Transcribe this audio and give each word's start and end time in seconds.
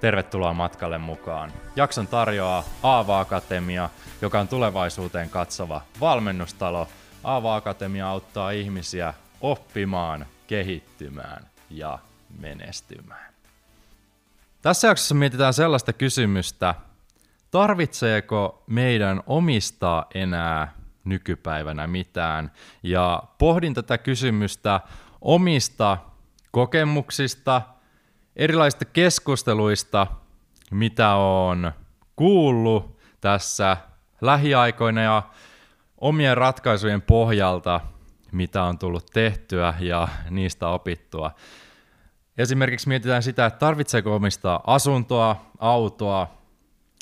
Tervetuloa 0.00 0.54
matkalle 0.54 0.98
mukaan. 0.98 1.52
Jakson 1.76 2.06
tarjoaa 2.06 2.64
Aava 2.82 3.20
Akatemia, 3.20 3.90
joka 4.22 4.40
on 4.40 4.48
tulevaisuuteen 4.48 5.30
katsova 5.30 5.80
valmennustalo. 6.00 6.88
Aava 7.24 7.56
Akatemia 7.56 8.08
auttaa 8.08 8.50
ihmisiä 8.50 9.14
oppimaan, 9.40 10.26
kehittymään 10.46 11.46
ja 11.70 11.98
menestymään. 12.38 13.34
Tässä 14.62 14.88
jaksossa 14.88 15.14
mietitään 15.14 15.54
sellaista 15.54 15.92
kysymystä, 15.92 16.74
tarvitseeko 17.50 18.62
meidän 18.66 19.22
omistaa 19.26 20.06
enää 20.14 20.72
nykypäivänä 21.04 21.86
mitään? 21.86 22.52
Ja 22.82 23.22
pohdin 23.38 23.74
tätä 23.74 23.98
kysymystä 23.98 24.80
omista 25.20 25.98
kokemuksista, 26.50 27.62
erilaisista 28.36 28.84
keskusteluista, 28.84 30.06
mitä 30.70 31.14
on 31.14 31.72
kuullut 32.16 32.98
tässä 33.20 33.76
lähiaikoina 34.20 35.02
ja 35.02 35.22
omien 35.98 36.36
ratkaisujen 36.36 37.02
pohjalta, 37.02 37.80
mitä 38.32 38.62
on 38.62 38.78
tullut 38.78 39.06
tehtyä 39.12 39.74
ja 39.80 40.08
niistä 40.30 40.68
opittua. 40.68 41.30
Esimerkiksi 42.38 42.88
mietitään 42.88 43.22
sitä, 43.22 43.46
että 43.46 43.58
tarvitseeko 43.58 44.14
omistaa 44.16 44.60
asuntoa, 44.66 45.36
autoa, 45.58 46.36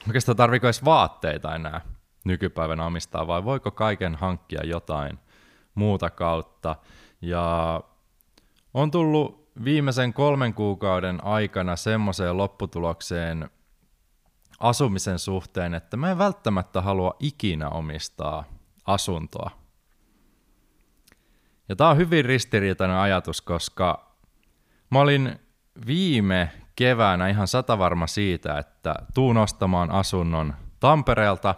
oikeastaan 0.06 0.36
tarviko 0.36 0.66
edes 0.66 0.84
vaatteita 0.84 1.54
enää 1.54 1.80
nykypäivänä 2.24 2.86
omistaa, 2.86 3.26
vai 3.26 3.44
voiko 3.44 3.70
kaiken 3.70 4.14
hankkia 4.14 4.60
jotain 4.64 5.18
muuta 5.74 6.10
kautta. 6.10 6.76
Ja 7.20 7.80
on 8.74 8.90
tullut 8.90 9.43
viimeisen 9.64 10.12
kolmen 10.12 10.54
kuukauden 10.54 11.24
aikana 11.24 11.76
semmoiseen 11.76 12.36
lopputulokseen 12.36 13.50
asumisen 14.60 15.18
suhteen, 15.18 15.74
että 15.74 15.96
mä 15.96 16.10
en 16.10 16.18
välttämättä 16.18 16.80
halua 16.82 17.16
ikinä 17.20 17.68
omistaa 17.68 18.44
asuntoa. 18.86 19.50
Ja 21.68 21.76
tää 21.76 21.88
on 21.88 21.96
hyvin 21.96 22.24
ristiriitainen 22.24 22.96
ajatus, 22.96 23.40
koska 23.40 24.16
mä 24.90 25.00
olin 25.00 25.40
viime 25.86 26.52
keväänä 26.76 27.28
ihan 27.28 27.48
satavarma 27.48 28.06
siitä, 28.06 28.58
että 28.58 28.94
tuun 29.14 29.36
ostamaan 29.36 29.90
asunnon 29.90 30.54
Tampereelta. 30.80 31.54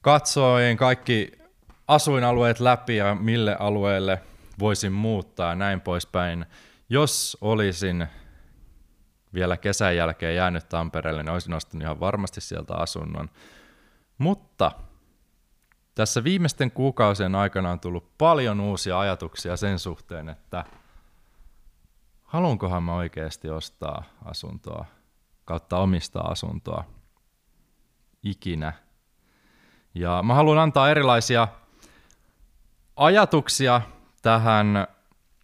Katsoin 0.00 0.76
kaikki 0.76 1.32
asuinalueet 1.88 2.60
läpi 2.60 2.96
ja 2.96 3.14
mille 3.14 3.56
alueelle 3.58 4.22
voisin 4.60 4.92
muuttaa 4.92 5.48
ja 5.48 5.54
näin 5.54 5.80
poispäin. 5.80 6.46
Jos 6.88 7.38
olisin 7.40 8.06
vielä 9.34 9.56
kesän 9.56 9.96
jälkeen 9.96 10.36
jäänyt 10.36 10.68
Tampereelle, 10.68 11.22
niin 11.22 11.32
olisin 11.32 11.54
ostanut 11.54 11.82
ihan 11.82 12.00
varmasti 12.00 12.40
sieltä 12.40 12.74
asunnon. 12.74 13.30
Mutta 14.18 14.72
tässä 15.94 16.24
viimeisten 16.24 16.70
kuukausien 16.70 17.34
aikana 17.34 17.70
on 17.70 17.80
tullut 17.80 18.18
paljon 18.18 18.60
uusia 18.60 19.00
ajatuksia 19.00 19.56
sen 19.56 19.78
suhteen, 19.78 20.28
että 20.28 20.64
haluankohan 22.22 22.82
mä 22.82 22.94
oikeasti 22.94 23.50
ostaa 23.50 24.02
asuntoa 24.24 24.84
kautta 25.44 25.78
omistaa 25.78 26.30
asuntoa 26.30 26.84
ikinä. 28.22 28.72
Ja 29.94 30.22
mä 30.22 30.34
haluan 30.34 30.58
antaa 30.58 30.90
erilaisia 30.90 31.48
ajatuksia 32.96 33.80
tähän 34.22 34.86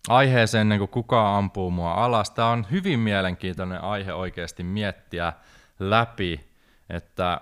aiheeseen 0.08 0.60
ennen 0.60 0.78
kuin 0.78 0.88
kukaan 0.88 1.38
ampuu 1.38 1.70
mua 1.70 1.94
alas. 1.94 2.30
Tämä 2.30 2.48
on 2.48 2.66
hyvin 2.70 2.98
mielenkiintoinen 3.00 3.80
aihe 3.80 4.12
oikeasti 4.12 4.64
miettiä 4.64 5.32
läpi, 5.78 6.50
että 6.88 7.40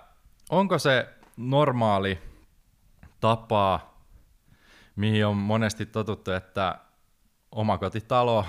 onko 0.49 0.79
se 0.79 1.09
normaali 1.37 2.19
tapa, 3.19 3.93
mihin 4.95 5.25
on 5.25 5.37
monesti 5.37 5.85
totuttu, 5.85 6.31
että 6.31 6.79
omakotitalo, 7.51 8.45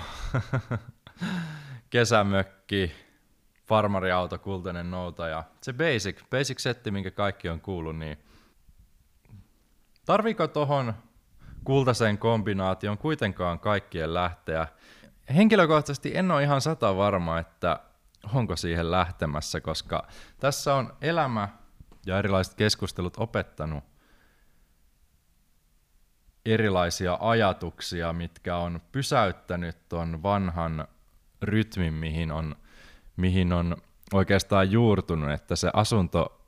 kesämökki, 1.89 2.91
farmariauto, 3.65 4.39
kultainen 4.39 4.91
nouta 4.91 5.27
ja 5.27 5.43
se 5.61 5.73
basic, 5.73 6.29
basic 6.29 6.59
setti, 6.59 6.91
minkä 6.91 7.11
kaikki 7.11 7.49
on 7.49 7.61
kuullut, 7.61 7.97
niin 7.97 8.17
tarviiko 10.05 10.47
tohon 10.47 10.93
kultaisen 11.67 12.17
kombinaation 12.17 12.97
kuitenkaan 12.97 13.59
kaikkien 13.59 14.13
lähteä. 14.13 14.67
Henkilökohtaisesti 15.35 16.17
en 16.17 16.31
ole 16.31 16.43
ihan 16.43 16.61
sata 16.61 16.97
varma, 16.97 17.39
että 17.39 17.79
onko 18.33 18.55
siihen 18.55 18.91
lähtemässä, 18.91 19.61
koska 19.61 20.07
tässä 20.39 20.75
on 20.75 20.93
elämä 21.01 21.49
ja 22.05 22.19
erilaiset 22.19 22.53
keskustelut 22.53 23.13
opettanut 23.17 23.83
erilaisia 26.45 27.17
ajatuksia, 27.21 28.13
mitkä 28.13 28.57
on 28.57 28.81
pysäyttänyt 28.91 29.89
ton 29.89 30.23
vanhan 30.23 30.87
rytmin, 31.41 31.93
mihin 31.93 32.31
on, 32.31 32.55
mihin 33.17 33.53
on 33.53 33.77
oikeastaan 34.13 34.71
juurtunut, 34.71 35.31
että 35.31 35.55
se 35.55 35.69
asunto 35.73 36.41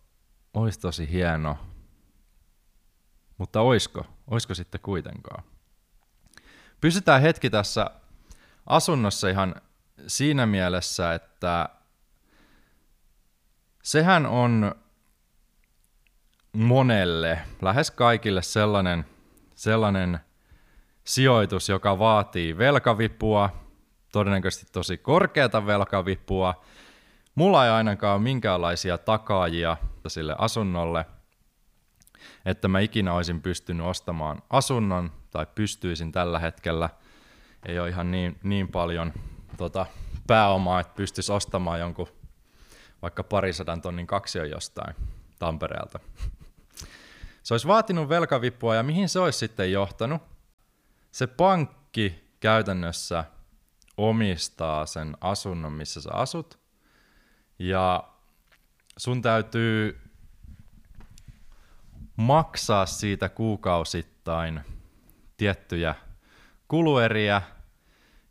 olisi 0.53 0.79
tosi 0.79 1.11
hieno, 1.11 1.57
mutta 3.39 3.61
oisko? 3.61 4.05
Oisko 4.27 4.53
sitten 4.53 4.81
kuitenkaan? 4.81 5.43
Pysytään 6.81 7.21
hetki 7.21 7.49
tässä 7.49 7.91
asunnossa 8.65 9.29
ihan 9.29 9.55
siinä 10.07 10.45
mielessä, 10.45 11.13
että 11.13 11.69
sehän 13.83 14.25
on 14.25 14.75
monelle, 16.53 17.39
lähes 17.61 17.91
kaikille 17.91 18.41
sellainen, 18.41 19.05
sellainen 19.55 20.19
sijoitus, 21.03 21.69
joka 21.69 21.99
vaatii 21.99 22.57
velkavipua, 22.57 23.49
todennäköisesti 24.11 24.71
tosi 24.71 24.97
korkeata 24.97 25.65
velkavipua. 25.65 26.63
Mulla 27.35 27.65
ei 27.65 27.71
ainakaan 27.71 28.15
ole 28.15 28.23
minkäänlaisia 28.23 28.97
takaajia 28.97 29.77
sille 30.07 30.35
asunnolle– 30.37 31.05
että 32.49 32.67
mä 32.67 32.79
ikinä 32.79 33.13
olisin 33.13 33.41
pystynyt 33.41 33.85
ostamaan 33.85 34.43
asunnon, 34.49 35.11
tai 35.31 35.47
pystyisin 35.55 36.11
tällä 36.11 36.39
hetkellä. 36.39 36.89
Ei 37.65 37.79
ole 37.79 37.89
ihan 37.89 38.11
niin, 38.11 38.39
niin 38.43 38.67
paljon 38.67 39.13
tota, 39.57 39.85
pääomaa, 40.27 40.79
että 40.79 40.93
pystyisi 40.95 41.31
ostamaan 41.31 41.79
jonkun 41.79 42.07
vaikka 43.01 43.23
parisadan 43.23 43.81
tonnin 43.81 44.07
kaksion 44.07 44.49
jostain 44.49 44.95
Tampereelta. 45.39 45.99
Se 47.43 47.53
olisi 47.53 47.67
vaatinut 47.67 48.09
velkavipua 48.09 48.75
ja 48.75 48.83
mihin 48.83 49.09
se 49.09 49.19
olisi 49.19 49.39
sitten 49.39 49.71
johtanut? 49.71 50.21
Se 51.11 51.27
pankki 51.27 52.33
käytännössä 52.39 53.23
omistaa 53.97 54.85
sen 54.85 55.17
asunnon, 55.21 55.73
missä 55.73 56.01
sä 56.01 56.09
asut, 56.13 56.59
ja 57.59 58.03
sun 58.97 59.21
täytyy 59.21 59.99
maksaa 62.19 62.85
siitä 62.85 63.29
kuukausittain 63.29 64.61
tiettyjä 65.37 65.95
kulueriä 66.67 67.41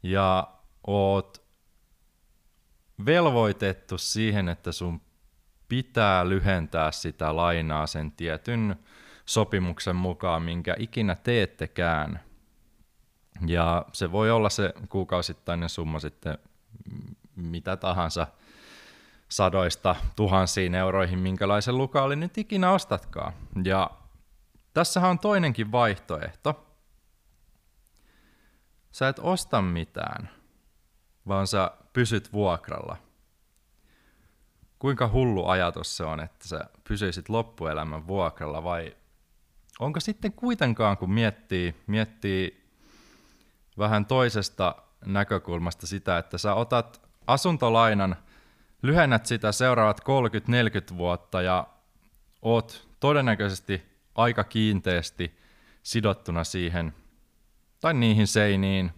ja 0.03 0.49
oot 0.87 1.43
velvoitettu 3.07 3.99
siihen, 3.99 4.49
että 4.49 4.73
sun 4.73 5.01
pitää 5.69 6.29
lyhentää 6.29 6.93
sitä 6.93 7.37
lainaa 7.37 7.87
sen 7.87 8.13
tietyn 8.13 8.77
sopimuksen 9.27 9.97
mukaan, 9.97 10.43
minkä 10.43 10.77
ikinä 10.79 11.15
teettekään. 11.15 12.21
Ja 13.47 13.85
se 13.93 14.13
voi 14.13 14.31
olla 14.31 14.51
se 14.51 14.75
kuukausittainen 14.89 15.69
summa 15.69 16.01
sitten 16.01 16.39
mitä 17.37 17.77
tahansa 17.77 18.27
sadoista 19.29 19.97
tuhansiin 20.17 20.75
euroihin, 20.75 21.19
minkälaisen 21.19 21.79
lukaali 21.79 22.17
nyt 22.17 22.39
ikinä 22.39 22.73
ostatkaan. 22.73 23.33
Ja 23.65 23.91
tässähän 24.75 25.11
on 25.11 25.19
toinenkin 25.19 25.73
vaihtoehto. 25.73 26.65
Sä 28.93 29.09
et 29.09 29.19
osta 29.19 29.63
mitään, 29.63 30.31
vaan 31.29 31.47
sä 31.47 31.71
pysyt 31.93 32.33
vuokralla. 32.33 32.97
Kuinka 34.79 35.09
hullu 35.09 35.47
ajatus 35.47 35.97
se 35.97 36.05
on, 36.05 36.21
että 36.21 36.49
sä 36.49 36.61
pysyisit 36.89 37.29
loppuelämän 37.29 38.07
vuokralla 38.07 38.65
vai 38.65 38.97
onko 39.79 40.01
sitten 40.01 40.33
kuitenkaan, 40.33 40.97
kun 40.97 41.13
miettii, 41.13 41.75
miettii 41.87 42.69
vähän 43.79 44.07
toisesta 44.07 44.75
näkökulmasta 45.07 45.87
sitä, 45.87 46.19
että 46.19 46.39
sä 46.39 46.55
otat 46.55 47.09
asuntolainan, 47.27 48.17
lyhennät 48.83 49.27
sitä 49.27 49.53
seuraavat 49.53 50.01
30-40 50.95 50.97
vuotta 50.97 51.43
ja 51.43 51.67
oot 52.43 52.89
todennäköisesti 53.01 53.83
aika 54.15 54.45
kiinteästi 54.45 55.39
sidottuna 55.83 56.45
siihen 56.45 56.95
tai 57.81 57.95
niihin 57.95 58.27
seiniin, 58.27 58.91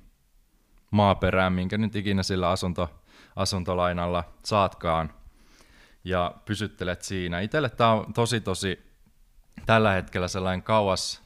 maaperään, 0.90 1.52
minkä 1.52 1.78
nyt 1.78 1.96
ikinä 1.96 2.22
sillä 2.22 2.48
asunto, 2.50 3.02
asuntolainalla 3.36 4.24
saatkaan, 4.44 5.14
ja 6.04 6.34
pysyttelet 6.44 7.02
siinä. 7.02 7.40
Itelle 7.40 7.70
tämä 7.70 7.92
on 7.92 8.12
tosi 8.12 8.40
tosi 8.40 8.90
tällä 9.66 9.92
hetkellä 9.92 10.28
sellainen 10.28 10.62
kauas, 10.62 11.22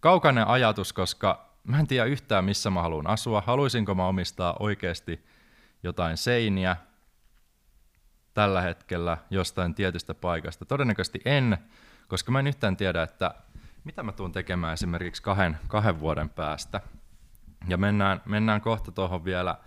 kaukainen 0.00 0.46
ajatus, 0.46 0.92
koska 0.92 1.54
mä 1.64 1.80
en 1.80 1.86
tiedä 1.86 2.04
yhtään, 2.04 2.44
missä 2.44 2.70
mä 2.70 2.82
haluan 2.82 3.06
asua. 3.06 3.42
Haluaisinko 3.46 3.94
mä 3.94 4.06
omistaa 4.06 4.56
oikeasti 4.60 5.24
jotain 5.82 6.16
seiniä 6.16 6.76
tällä 8.34 8.60
hetkellä 8.60 9.18
jostain 9.30 9.74
tietystä 9.74 10.14
paikasta? 10.14 10.64
Todennäköisesti 10.64 11.20
en, 11.24 11.58
koska 12.08 12.32
mä 12.32 12.38
en 12.38 12.46
yhtään 12.46 12.76
tiedä, 12.76 13.02
että 13.02 13.34
mitä 13.84 14.02
mä 14.02 14.12
tuun 14.12 14.32
tekemään 14.32 14.72
esimerkiksi 14.72 15.22
kahden, 15.22 15.58
kahden 15.68 16.00
vuoden 16.00 16.28
päästä. 16.28 16.80
Ja 17.68 17.76
mennään, 17.76 18.20
mennään 18.24 18.60
kohta 18.60 18.92
tuohon 18.92 19.24
vielä 19.24 19.58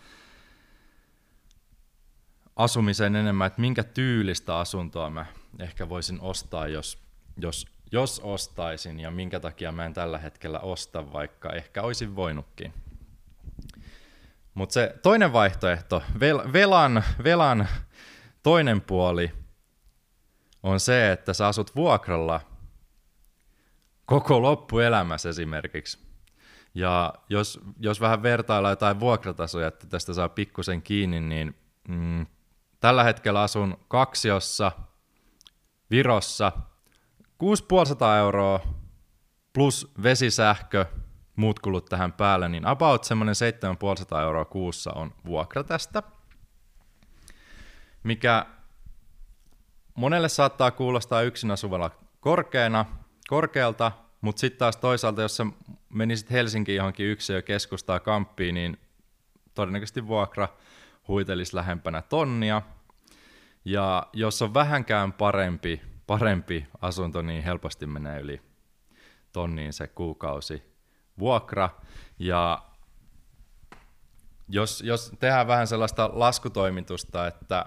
asumiseen 2.55 3.15
enemmän, 3.15 3.47
että 3.47 3.61
minkä 3.61 3.83
tyylistä 3.83 4.57
asuntoa 4.57 5.09
mä 5.09 5.25
ehkä 5.59 5.89
voisin 5.89 6.21
ostaa, 6.21 6.67
jos, 6.67 7.03
jos, 7.37 7.67
jos 7.91 8.21
ostaisin, 8.23 8.99
ja 8.99 9.11
minkä 9.11 9.39
takia 9.39 9.71
mä 9.71 9.85
en 9.85 9.93
tällä 9.93 10.17
hetkellä 10.17 10.59
osta, 10.59 11.13
vaikka 11.13 11.53
ehkä 11.53 11.81
olisin 11.81 12.15
voinutkin. 12.15 12.73
Mutta 14.53 14.73
se 14.73 14.95
toinen 15.01 15.33
vaihtoehto, 15.33 16.03
vel, 16.19 16.53
velan, 16.53 17.03
velan 17.23 17.67
toinen 18.43 18.81
puoli 18.81 19.31
on 20.63 20.79
se, 20.79 21.11
että 21.11 21.33
sä 21.33 21.47
asut 21.47 21.75
vuokralla 21.75 22.41
koko 24.05 24.41
loppuelämässä 24.41 25.29
esimerkiksi. 25.29 26.07
Ja 26.75 27.13
jos, 27.29 27.59
jos 27.79 28.01
vähän 28.01 28.23
vertaillaan 28.23 28.71
jotain 28.71 28.99
vuokratasoja, 28.99 29.67
että 29.67 29.87
tästä 29.87 30.13
saa 30.13 30.29
pikkusen 30.29 30.81
kiinni, 30.81 31.19
niin 31.19 31.55
mm, 31.87 32.25
tällä 32.79 33.03
hetkellä 33.03 33.41
asun 33.41 33.77
kaksiossa 33.87 34.71
Virossa 35.91 36.51
6500 37.37 38.17
euroa 38.17 38.59
plus 39.53 39.91
vesisähkö, 40.03 40.85
muut 41.35 41.59
kulut 41.59 41.85
tähän 41.85 42.13
päälle, 42.13 42.49
niin 42.49 42.67
about 42.67 43.03
semmoinen 43.03 43.35
7500 43.35 44.21
euroa 44.21 44.45
kuussa 44.45 44.91
on 44.93 45.13
vuokra 45.25 45.63
tästä, 45.63 46.03
mikä 48.03 48.45
monelle 49.95 50.29
saattaa 50.29 50.71
kuulostaa 50.71 51.21
yksin 51.21 51.51
asuvalla 51.51 51.91
korkeana, 52.19 52.85
korkealta, 53.27 53.91
mutta 54.21 54.39
sitten 54.39 54.59
taas 54.59 54.77
toisaalta, 54.77 55.21
jos 55.21 55.37
sä 55.37 55.45
menisit 55.89 56.31
Helsinkiin 56.31 56.75
johonkin 56.75 57.05
yksilö 57.05 57.41
keskustaa 57.41 57.99
kamppiin, 57.99 58.55
niin 58.55 58.77
todennäköisesti 59.53 60.07
vuokra 60.07 60.47
huitelisi 61.07 61.55
lähempänä 61.55 62.01
tonnia. 62.01 62.61
Ja 63.65 64.07
jos 64.13 64.41
on 64.41 64.53
vähänkään 64.53 65.13
parempi, 65.13 65.81
parempi 66.07 66.67
asunto, 66.81 67.21
niin 67.21 67.43
helposti 67.43 67.85
menee 67.85 68.19
yli 68.19 68.41
tonniin 69.31 69.73
se 69.73 69.87
kuukausi 69.87 70.63
vuokra. 71.19 71.69
Ja 72.19 72.63
jos, 74.47 74.81
jos 74.81 75.11
tehdään 75.19 75.47
vähän 75.47 75.67
sellaista 75.67 76.09
laskutoimitusta, 76.13 77.27
että 77.27 77.65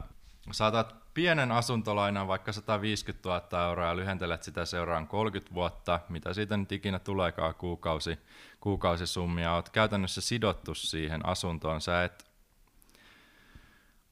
saatat 0.53 0.95
pienen 1.15 1.53
asuntolainan 1.53 2.29
vaikka 2.29 2.53
150 2.53 3.29
000 3.29 3.69
euroa 3.69 3.87
ja 3.87 3.97
lyhentelet 3.97 4.43
sitä 4.43 4.65
seuraan 4.65 5.07
30 5.07 5.55
vuotta, 5.55 6.01
mitä 6.09 6.35
siitä 6.35 6.57
nyt 6.57 6.73
ikinä 6.73 6.99
tuleekaan 6.99 7.55
kuukausi, 7.55 8.19
kuukausisummia, 8.61 9.55
olet 9.55 9.71
käytännössä 9.71 10.21
sidottu 10.21 10.75
siihen 10.75 11.27
asuntoon. 11.27 11.81
Sä 11.81 12.05
et 12.05 12.25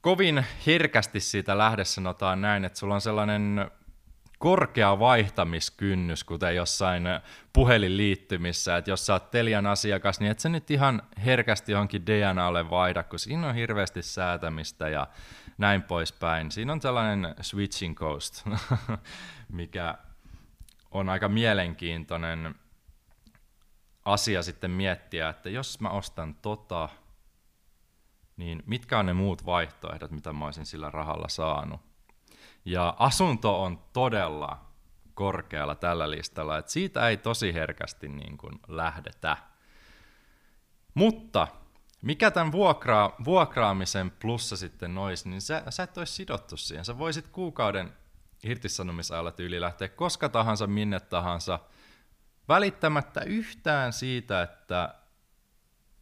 kovin 0.01 0.45
herkästi 0.67 1.21
siitä 1.21 1.59
lähde, 1.59 1.85
sanotaan 1.85 2.41
näin, 2.41 2.65
että 2.65 2.79
sulla 2.79 2.95
on 2.95 3.01
sellainen 3.01 3.71
korkea 4.39 4.99
vaihtamiskynnys, 4.99 6.25
kuten 6.25 6.57
jossain 6.57 7.03
puhelinliittymissä, 7.53 8.77
että 8.77 8.91
jos 8.91 9.07
sä 9.07 9.13
oot 9.13 9.31
Telian 9.31 9.67
asiakas, 9.67 10.21
niin 10.21 10.31
et 10.31 10.41
sä 10.41 10.49
nyt 10.49 10.71
ihan 10.71 11.03
herkästi 11.25 11.73
johonkin 11.73 12.07
DNAlle 12.07 12.71
vaihda, 12.71 13.03
kun 13.03 13.19
siinä 13.19 13.49
on 13.49 13.55
hirveästi 13.55 14.03
säätämistä 14.03 14.89
ja 14.89 15.07
näin 15.59 15.83
poispäin. 15.83 16.51
Siinä 16.51 16.73
on 16.73 16.81
tällainen 16.81 17.35
switching 17.41 17.97
coast, 17.97 18.47
mikä 19.49 19.95
on 20.91 21.09
aika 21.09 21.29
mielenkiintoinen 21.29 22.55
asia 24.05 24.43
sitten 24.43 24.71
miettiä, 24.71 25.29
että 25.29 25.51
jos 25.51 25.81
mä 25.81 25.91
ostan 25.91 26.35
tota, 26.35 26.89
niin 28.37 28.63
mitkä 28.67 28.99
on 28.99 29.07
ne 29.07 29.13
muut 29.13 29.47
vaihtoehdot, 29.47 30.11
mitä 30.11 30.33
mä 30.33 30.45
olisin 30.45 30.67
sillä 30.67 30.91
rahalla 30.91 31.29
saanut. 31.29 31.88
Ja 32.69 32.95
asunto 32.99 33.63
on 33.63 33.79
todella 33.93 34.59
korkealla 35.15 35.75
tällä 35.75 36.11
listalla, 36.11 36.59
että 36.59 36.73
siitä 36.73 37.09
ei 37.09 37.17
tosi 37.17 37.55
herkästi 37.55 38.09
niin 38.09 38.39
kuin 38.39 38.61
lähdetä. 38.69 39.37
Mutta 40.95 41.49
mikä 42.03 42.31
tämän 42.31 42.53
vuokraa, 42.53 43.15
vuokraamisen 43.25 44.11
plussa 44.11 44.57
sitten 44.57 44.99
olisi, 44.99 45.29
niin 45.29 45.41
sä, 45.41 45.63
sä 45.69 45.83
et 45.83 45.99
olisi 45.99 46.13
sidottu 46.13 46.57
siihen. 46.57 46.85
Sä 46.85 46.99
voisit 46.99 47.29
kuukauden 47.29 47.93
irtisanomisajalla 48.45 49.33
tyyli 49.33 49.61
lähteä 49.61 49.89
koska 49.89 50.29
tahansa, 50.29 50.67
minne 50.67 51.01
tahansa, 51.01 51.59
välittämättä 52.49 53.21
yhtään 53.21 53.93
siitä, 53.93 54.43
että 54.43 54.95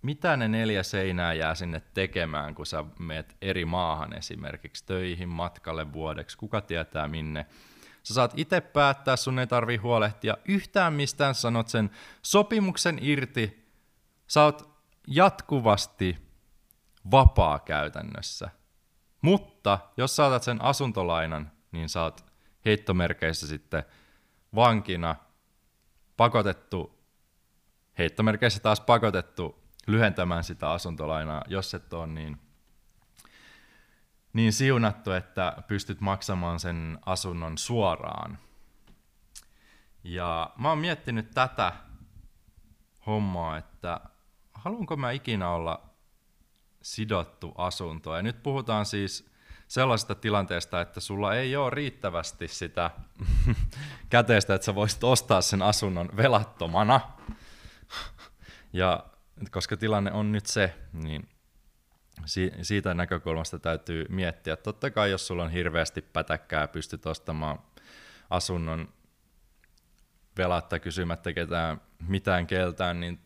mitä 0.07 0.37
ne 0.37 0.49
neljä 0.49 0.83
seinää 0.83 1.33
jää 1.33 1.55
sinne 1.55 1.83
tekemään, 1.95 2.55
kun 2.55 2.67
sä 2.67 2.85
meet 2.99 3.37
eri 3.43 3.65
maahan 3.65 4.13
esimerkiksi 4.13 4.87
töihin, 4.87 5.29
matkalle 5.29 5.93
vuodeksi, 5.93 6.37
kuka 6.37 6.61
tietää 6.61 7.09
minne. 7.09 7.47
Sä 8.03 8.15
saat 8.15 8.33
itse 8.37 8.61
päättää, 8.61 9.17
sun 9.17 9.39
ei 9.39 9.47
tarvi 9.47 9.77
huolehtia 9.77 10.37
yhtään 10.45 10.93
mistään, 10.93 11.35
sanot 11.35 11.69
sen 11.69 11.91
sopimuksen 12.23 12.99
irti. 13.01 13.71
Sä 14.27 14.45
oot 14.45 14.71
jatkuvasti 15.07 16.19
vapaa 17.11 17.59
käytännössä. 17.59 18.51
Mutta 19.23 19.79
jos 19.97 20.17
saatat 20.17 20.43
sen 20.43 20.63
asuntolainan, 20.63 21.53
niin 21.73 21.89
sä 21.89 22.03
oot 22.03 22.25
heittomerkeissä 22.65 23.47
sitten 23.47 23.85
vankina 24.55 25.17
pakotettu, 26.17 27.05
heittomerkeissä 27.99 28.61
taas 28.61 28.81
pakotettu 28.81 29.66
lyhentämään 29.87 30.45
sitä 30.45 30.71
asuntolainaa, 30.71 31.45
jos 31.49 31.75
et 31.75 31.93
ole 31.93 32.07
niin, 32.07 32.41
niin 34.33 34.53
siunattu, 34.53 35.13
että 35.13 35.57
pystyt 35.69 36.01
maksamaan 36.01 36.61
sen 36.61 36.99
asunnon 37.07 37.59
suoraan. 37.59 38.39
Ja 40.05 40.51
mä 40.59 40.69
oon 40.69 40.79
miettinyt 40.79 41.31
tätä 41.31 41.73
hommaa, 43.07 43.57
että 43.57 44.01
haluanko 44.55 44.97
mä 44.97 45.11
ikinä 45.11 45.51
olla 45.51 45.91
sidottu 46.83 47.55
asunto. 47.59 48.17
Ja 48.17 48.23
nyt 48.23 48.43
puhutaan 48.43 48.87
siis 48.87 49.31
sellaisesta 49.69 50.15
tilanteesta, 50.15 50.81
että 50.81 51.01
sulla 51.01 51.35
ei 51.35 51.57
ole 51.57 51.71
riittävästi 51.71 52.49
sitä 52.49 52.91
käteistä, 54.11 54.55
että 54.55 54.65
sä 54.65 54.75
voisit 54.75 55.05
ostaa 55.05 55.41
sen 55.41 55.63
asunnon 55.63 56.09
velattomana. 56.17 57.01
Ja 58.73 59.05
koska 59.51 59.77
tilanne 59.77 60.13
on 60.13 60.33
nyt 60.33 60.47
se, 60.47 60.75
niin 60.93 61.29
siitä 62.63 62.95
näkökulmasta 62.95 63.59
täytyy 63.59 64.05
miettiä. 64.09 64.57
Totta 64.57 64.91
kai 64.91 65.11
jos 65.11 65.27
sulla 65.27 65.43
on 65.43 65.51
hirveästi 65.51 66.03
pätäkkää 66.03 66.69
pystyt 66.69 67.07
ostamaan 67.07 67.59
asunnon 68.31 68.89
velatta 70.39 70.79
kysymättä 70.79 71.33
ketään 71.33 71.81
mitään 72.09 72.47
keltään, 72.47 73.01
niin 73.01 73.21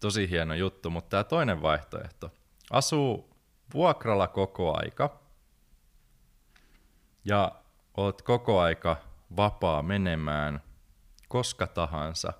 tosi 0.00 0.30
hieno 0.30 0.54
juttu. 0.54 0.90
Mutta 0.90 1.08
tämä 1.10 1.24
toinen 1.24 1.62
vaihtoehto, 1.62 2.32
asuu 2.70 3.36
vuokralla 3.74 4.28
koko 4.28 4.76
aika 4.76 5.20
ja 7.24 7.52
oot 7.96 8.22
koko 8.22 8.60
aika 8.60 8.96
vapaa 9.36 9.82
menemään 9.82 10.60
koska 11.28 11.66
tahansa, 11.66 12.32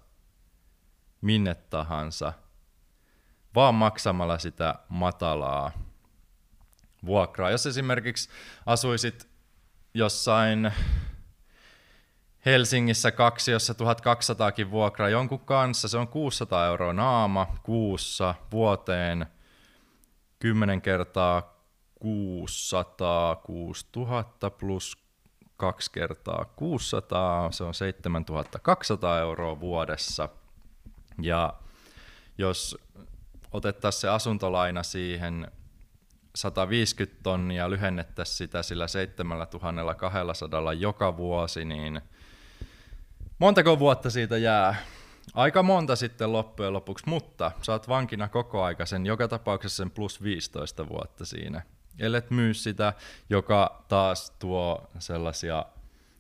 minne 1.21 1.55
tahansa– 1.55 2.33
vaan 3.57 3.75
maksamalla 3.75 4.39
sitä 4.39 4.75
matalaa 4.89 5.73
vuokraa. 7.07 7.51
Jos 7.51 7.67
esimerkiksi 7.67 8.31
asuisit 8.67 9.29
jossain 9.95 10.73
Helsingissä 12.47 13.11
kaksi, 13.11 13.51
jossa 13.51 13.73
1200kin 13.73 14.71
vuokra 14.71 15.09
jonkun 15.09 15.41
kanssa, 15.41 15.89
se 15.89 15.99
on 15.99 16.09
600 16.09 16.67
euroa 16.67 16.93
naama 16.93 17.47
kuussa 17.63 18.35
vuoteen 18.53 19.27
10 20.39 20.83
kertaa 20.83 21.57
600, 21.95 23.37
6000 23.37 24.51
plus 24.51 24.97
2 25.57 25.93
kertaa 25.93 26.45
600, 26.45 27.53
se 27.53 27.65
on 27.65 27.75
7200 27.75 29.21
euroa 29.21 29.61
vuodessa. 29.61 30.29
Ja 31.23 31.55
jos 32.39 32.77
otettaisiin 33.57 34.01
se 34.01 34.09
asuntolaina 34.09 34.83
siihen 34.83 35.51
150 36.35 37.23
tonnia, 37.23 37.71
lyhennettäisiin 37.71 38.37
sitä 38.37 38.63
sillä 38.63 38.89
7200 38.89 40.73
joka 40.73 41.17
vuosi, 41.17 41.65
niin 41.65 42.01
montako 43.39 43.79
vuotta 43.79 44.11
siitä 44.11 44.37
jää? 44.37 44.75
Aika 45.35 45.63
monta 45.63 45.97
sitten 45.97 46.33
loppujen 46.33 46.73
lopuksi, 46.73 47.09
mutta 47.09 47.53
saat 47.63 47.89
vankina 47.89 48.29
koko 48.29 48.63
aika 48.63 48.87
sen, 48.87 49.07
joka 49.07 49.29
tapauksessa 49.29 49.77
sen 49.77 49.91
plus 49.91 50.23
15 50.23 50.89
vuotta 50.89 51.25
siinä. 51.25 51.63
Ellet 51.99 52.31
myy 52.31 52.55
sitä, 52.55 52.93
joka 53.31 53.85
taas 53.89 54.31
tuo 54.31 54.91
sellaisia 54.99 55.65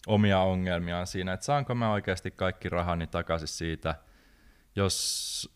omia 0.06 0.40
ongelmia 0.40 1.06
siinä, 1.06 1.32
että 1.32 1.46
saanko 1.46 1.74
mä 1.74 1.92
oikeasti 1.92 2.30
kaikki 2.30 2.68
rahani 2.68 3.06
takaisin 3.06 3.48
siitä, 3.48 3.94
jos 4.76 5.55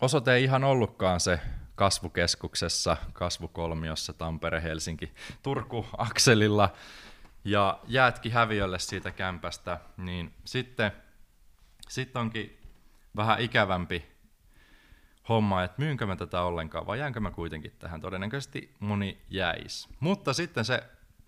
osoite 0.00 0.34
ei 0.34 0.44
ihan 0.44 0.64
ollutkaan 0.64 1.20
se 1.20 1.40
kasvukeskuksessa, 1.74 2.96
kasvukolmiossa 3.12 4.12
Tampere, 4.12 4.62
Helsinki, 4.62 5.12
Turku 5.42 5.86
akselilla 5.98 6.72
ja 7.44 7.80
jäätkin 7.86 8.32
häviölle 8.32 8.78
siitä 8.78 9.10
kämpästä, 9.10 9.80
niin 9.96 10.34
sitten 10.44 10.92
sit 11.88 12.16
onkin 12.16 12.58
vähän 13.16 13.40
ikävämpi 13.40 14.14
homma, 15.28 15.62
että 15.62 15.82
myynkö 15.82 16.06
mä 16.06 16.16
tätä 16.16 16.42
ollenkaan 16.42 16.86
vai 16.86 16.98
jäänkö 16.98 17.20
mä 17.20 17.30
kuitenkin 17.30 17.72
tähän. 17.78 18.00
Todennäköisesti 18.00 18.74
moni 18.80 19.22
jäis. 19.30 19.88
Mutta 20.00 20.32
sitten 20.32 20.64
se 20.64 20.82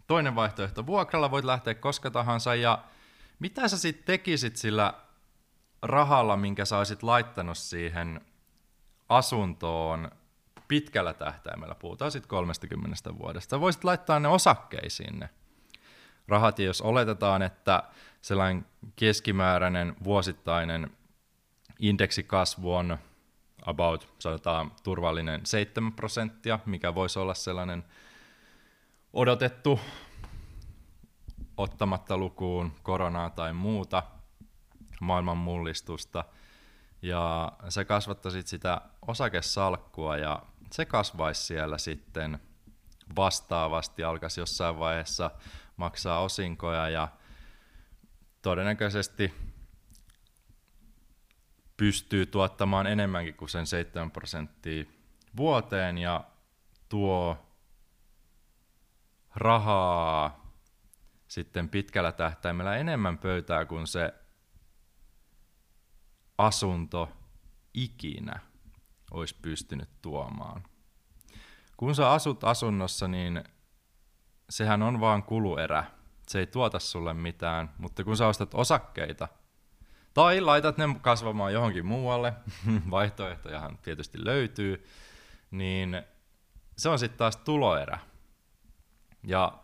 toinen 0.07 0.35
vaihtoehto, 0.35 0.87
vuokralla 0.87 1.31
voit 1.31 1.45
lähteä 1.45 1.75
koska 1.75 2.11
tahansa 2.11 2.55
ja 2.55 2.85
mitä 3.39 3.69
sä 3.69 3.79
sitten 3.79 4.05
tekisit 4.05 4.57
sillä 4.57 4.95
rahalla, 5.83 6.37
minkä 6.37 6.65
sä 6.65 6.79
olisit 6.79 7.03
laittanut 7.03 7.59
siihen 7.59 8.21
asuntoon 9.09 10.11
pitkällä 10.69 11.15
tähtäimellä, 11.15 11.75
puhutaan 11.75 12.11
sitten 12.11 12.29
30 12.29 13.19
vuodesta. 13.19 13.61
Voisit 13.61 13.85
laittaa 13.85 14.21
ne 14.21 14.29
osakkeisiin 14.29 15.19
ne 15.19 15.29
rahat, 16.29 16.59
ja 16.59 16.65
jos 16.65 16.81
oletetaan, 16.81 17.43
että 17.43 17.83
sellainen 18.23 18.67
keskimääräinen 18.97 19.97
vuosittainen 20.05 20.91
indeksikasvu 21.79 22.75
on 22.75 22.99
about, 23.67 24.15
sanotaan 24.19 24.73
turvallinen 24.83 25.47
7 25.47 25.93
prosenttia, 25.93 26.59
mikä 26.67 26.95
voisi 26.95 27.19
olla 27.19 27.35
sellainen 27.35 27.85
odotettu 29.13 29.81
ottamatta 31.57 32.19
lukuun 32.19 32.73
koronaa 32.83 33.31
tai 33.31 33.53
muuta 33.53 34.03
maailman 35.01 35.37
mullistusta. 35.37 36.25
Ja 37.07 37.53
se 37.69 37.85
kasvattaisi 37.85 38.43
sitä 38.43 38.81
osakesalkkua 39.07 40.17
ja 40.17 40.43
se 40.73 40.85
kasvaisi 40.85 41.43
siellä 41.43 41.79
sitten 41.79 42.39
vastaavasti, 43.17 44.05
alkaisi 44.05 44.41
jossain 44.41 44.79
vaiheessa 44.79 45.31
maksaa 45.77 46.21
osinkoja 46.21 46.89
ja 46.89 47.09
todennäköisesti 48.43 49.35
pystyy 51.77 52.27
tuottamaan 52.27 52.87
enemmänkin 52.87 53.35
kuin 53.35 53.49
sen 53.49 53.67
7 53.67 54.11
prosenttia 54.11 54.85
vuoteen 55.37 55.99
ja 55.99 56.25
tuo 56.89 57.47
rahaa 59.35 60.47
sitten 61.29 61.69
pitkällä 61.69 62.13
tähtäimellä 62.13 62.77
enemmän 62.77 63.19
pöytää 63.19 63.65
kuin 63.65 63.87
se 63.87 64.15
asunto 66.39 67.09
ikinä 67.75 68.41
olisi 69.11 69.37
pystynyt 69.43 69.89
tuomaan. 70.03 70.63
Kun 71.77 71.95
sä 71.95 72.11
asut 72.11 72.45
asunnossa, 72.45 73.09
niin 73.09 73.45
sehän 74.51 74.83
on 74.83 75.01
vaan 75.01 75.23
kuluerä. 75.23 75.85
Se 76.29 76.39
ei 76.39 76.47
tuota 76.47 76.79
sulle 76.79 77.15
mitään, 77.15 77.71
mutta 77.79 78.05
kun 78.05 78.17
sä 78.17 78.27
ostat 78.27 78.55
osakkeita, 78.55 79.29
tai 80.15 80.41
laitat 80.41 80.79
ne 80.79 80.85
kasvamaan 81.01 81.53
johonkin 81.53 81.87
muualle, 81.87 82.33
vaihtoehtojahan 82.91 83.79
tietysti 83.83 84.25
löytyy, 84.25 84.87
niin 85.51 86.03
se 86.77 86.89
on 86.89 86.99
sitten 86.99 87.19
taas 87.19 87.37
tuloerä. 87.37 87.99
Ja 89.23 89.59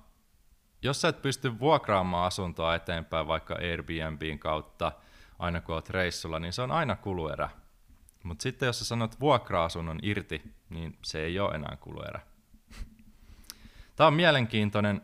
jos 0.83 1.01
sä 1.01 1.09
et 1.09 1.23
pysty 1.23 1.59
vuokraamaan 1.59 2.27
asuntoa 2.27 2.75
eteenpäin 2.75 3.27
vaikka 3.27 3.55
Airbnbin 3.55 4.39
kautta 4.39 4.93
aina 5.43 5.61
kun 5.61 5.75
oot 5.75 5.91
reissulla, 5.91 6.39
niin 6.39 6.53
se 6.53 6.63
on 6.63 6.71
aina 6.71 6.97
kuluerä. 6.97 7.49
Mutta 8.23 8.43
sitten 8.43 8.67
jos 8.67 8.79
sä 8.79 8.85
sanot 8.85 9.21
vuokra-asunnon 9.21 9.99
irti, 10.03 10.43
niin 10.71 10.99
se 11.03 11.23
ei 11.23 11.41
ole 11.41 11.55
enää 11.55 11.77
kuluerä. 11.81 12.21
Tämä 13.97 14.07
on 14.07 14.15
mielenkiintoinen 14.15 15.03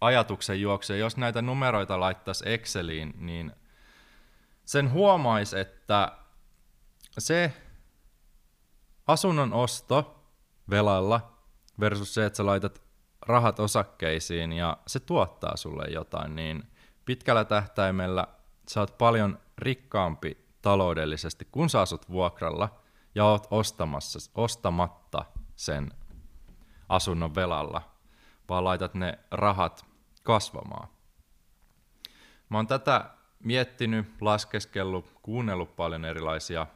ajatuksen 0.00 0.60
juoksu. 0.60 0.92
Jos 0.92 1.16
näitä 1.16 1.42
numeroita 1.42 2.00
laittaisi 2.00 2.44
Exceliin, 2.48 3.14
niin 3.16 3.52
sen 4.64 4.92
huomaisi, 4.92 5.58
että 5.58 6.12
se 7.18 7.52
asunnon 9.06 9.52
osto 9.52 10.24
velalla 10.70 11.38
versus 11.80 12.14
se, 12.14 12.26
että 12.26 12.36
sä 12.36 12.46
laitat 12.46 12.82
rahat 13.20 13.60
osakkeisiin 13.60 14.52
ja 14.52 14.76
se 14.86 15.00
tuottaa 15.00 15.56
sulle 15.56 15.84
jotain, 15.90 16.36
niin 16.36 16.64
pitkällä 17.04 17.44
tähtäimellä 17.44 18.26
sä 18.70 18.80
oot 18.80 18.98
paljon 18.98 19.38
rikkaampi 19.58 20.46
taloudellisesti, 20.62 21.48
kun 21.52 21.70
sä 21.70 21.80
asut 21.80 22.10
vuokralla 22.10 22.80
ja 23.14 23.24
oot 23.24 23.46
ostamassa, 23.50 24.30
ostamatta 24.34 25.24
sen 25.56 25.90
asunnon 26.88 27.34
velalla, 27.34 27.82
vaan 28.48 28.64
laitat 28.64 28.94
ne 28.94 29.18
rahat 29.30 29.86
kasvamaan. 30.22 30.88
Mä 32.48 32.58
oon 32.58 32.66
tätä 32.66 33.10
miettinyt, 33.38 34.06
laskeskellut, 34.20 35.18
kuunnellut 35.22 35.76
paljon 35.76 36.04
erilaisia 36.04 36.66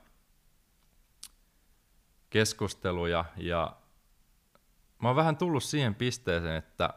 keskusteluja 2.31 3.25
ja 3.37 3.77
mä 5.03 5.09
oon 5.09 5.17
vähän 5.17 5.37
tullut 5.37 5.63
siihen 5.63 5.95
pisteeseen, 5.95 6.57
että 6.57 6.95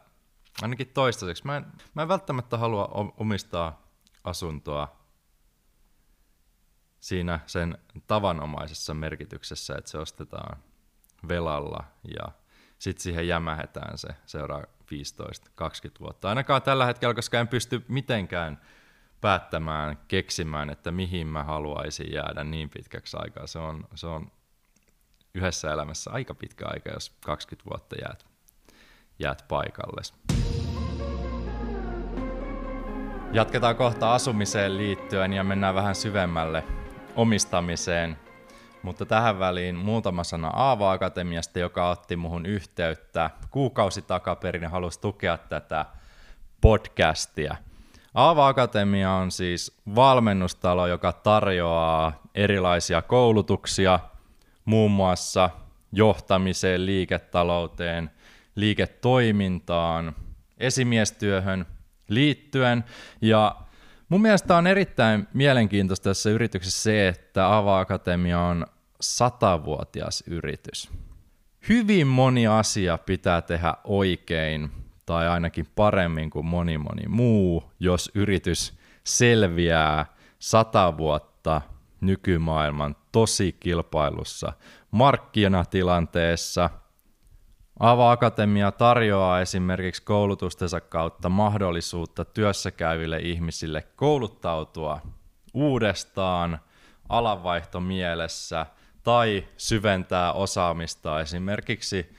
ainakin 0.61 0.87
toistaiseksi 0.87 1.45
mä 1.45 1.57
en, 1.57 1.65
mä 1.93 2.01
en 2.01 2.07
välttämättä 2.07 2.57
halua 2.57 3.13
omistaa 3.17 3.86
asuntoa 4.27 4.95
siinä 6.99 7.39
sen 7.45 7.77
tavanomaisessa 8.07 8.93
merkityksessä, 8.93 9.75
että 9.77 9.91
se 9.91 9.97
ostetaan 9.97 10.57
velalla 11.27 11.83
ja 12.17 12.31
sitten 12.79 13.03
siihen 13.03 13.27
jämähetään 13.27 13.97
se 13.97 14.07
seuraa 14.25 14.63
15-20 14.63 14.65
vuotta. 15.99 16.29
Ainakaan 16.29 16.61
tällä 16.61 16.85
hetkellä, 16.85 17.13
koska 17.13 17.39
en 17.39 17.47
pysty 17.47 17.85
mitenkään 17.87 18.61
päättämään, 19.21 19.97
keksimään, 20.07 20.69
että 20.69 20.91
mihin 20.91 21.27
mä 21.27 21.43
haluaisin 21.43 22.13
jäädä 22.13 22.43
niin 22.43 22.69
pitkäksi 22.69 23.17
aikaa. 23.19 23.47
Se 23.47 23.59
on, 23.59 23.87
se 23.95 24.07
on 24.07 24.31
yhdessä 25.33 25.73
elämässä 25.73 26.11
aika 26.11 26.33
pitkä 26.33 26.65
aika, 26.67 26.89
jos 26.89 27.17
20 27.25 27.69
vuotta 27.69 27.95
jäät, 28.05 28.25
jäät 29.19 29.45
paikalle. 29.47 30.01
Jatketaan 33.33 33.75
kohta 33.75 34.13
asumiseen 34.13 34.77
liittyen 34.77 35.33
ja 35.33 35.43
mennään 35.43 35.75
vähän 35.75 35.95
syvemmälle 35.95 36.63
omistamiseen. 37.15 38.17
Mutta 38.83 39.05
tähän 39.05 39.39
väliin 39.39 39.75
muutama 39.75 40.23
sana 40.23 40.47
Aava 40.47 40.91
Akatemiasta, 40.91 41.59
joka 41.59 41.89
otti 41.89 42.15
muhun 42.15 42.45
yhteyttä 42.45 43.29
kuukausi 43.51 44.01
takaperin 44.01 44.63
ja 44.63 44.69
halusi 44.69 45.01
tukea 45.01 45.37
tätä 45.37 45.85
podcastia. 46.61 47.55
Aava 48.13 48.47
Akatemia 48.47 49.11
on 49.11 49.31
siis 49.31 49.77
valmennustalo, 49.95 50.87
joka 50.87 51.13
tarjoaa 51.13 52.21
erilaisia 52.35 53.01
koulutuksia 53.01 53.99
muun 54.65 54.91
muassa 54.91 55.49
johtamiseen, 55.91 56.85
liiketalouteen, 56.85 58.11
liiketoimintaan, 58.55 60.15
esimiestyöhön 60.57 61.65
liittyen. 62.07 62.83
Ja 63.21 63.55
mun 64.09 64.21
mielestä 64.21 64.57
on 64.57 64.67
erittäin 64.67 65.27
mielenkiintoista 65.33 66.09
tässä 66.09 66.29
yrityksessä 66.29 66.81
se, 66.81 67.07
että 67.07 67.57
Ava 67.57 67.79
Akatemia 67.79 68.39
on 68.39 68.65
satavuotias 69.01 70.23
yritys. 70.27 70.89
Hyvin 71.69 72.07
moni 72.07 72.47
asia 72.47 72.97
pitää 72.97 73.41
tehdä 73.41 73.73
oikein 73.83 74.71
tai 75.05 75.27
ainakin 75.27 75.67
paremmin 75.75 76.29
kuin 76.29 76.45
moni 76.45 76.77
moni 76.77 77.07
muu, 77.07 77.71
jos 77.79 78.11
yritys 78.15 78.77
selviää 79.03 80.05
sata 80.39 80.97
vuotta 80.97 81.61
nykymaailman 82.01 82.95
tosi 83.11 83.55
kilpailussa 83.59 84.53
markkinatilanteessa. 84.91 86.69
Ava 87.79 88.11
Akatemia 88.11 88.71
tarjoaa 88.71 89.41
esimerkiksi 89.41 90.03
koulutustensa 90.03 90.81
kautta 90.81 91.29
mahdollisuutta 91.29 92.25
työssäkäyville 92.25 93.17
ihmisille 93.17 93.81
kouluttautua 93.95 95.01
uudestaan 95.53 96.59
alanvaihto 97.09 97.79
mielessä 97.79 98.65
tai 99.03 99.47
syventää 99.57 100.33
osaamista 100.33 101.21
esimerkiksi 101.21 102.15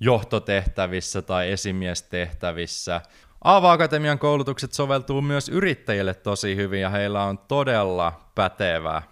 johtotehtävissä 0.00 1.22
tai 1.22 1.52
esimiestehtävissä. 1.52 3.00
Aava 3.44 3.72
Akatemian 3.72 4.18
koulutukset 4.18 4.72
soveltuu 4.72 5.22
myös 5.22 5.48
yrittäjille 5.48 6.14
tosi 6.14 6.56
hyvin 6.56 6.80
ja 6.80 6.90
heillä 6.90 7.24
on 7.24 7.38
todella 7.38 8.30
pätevä 8.34 9.02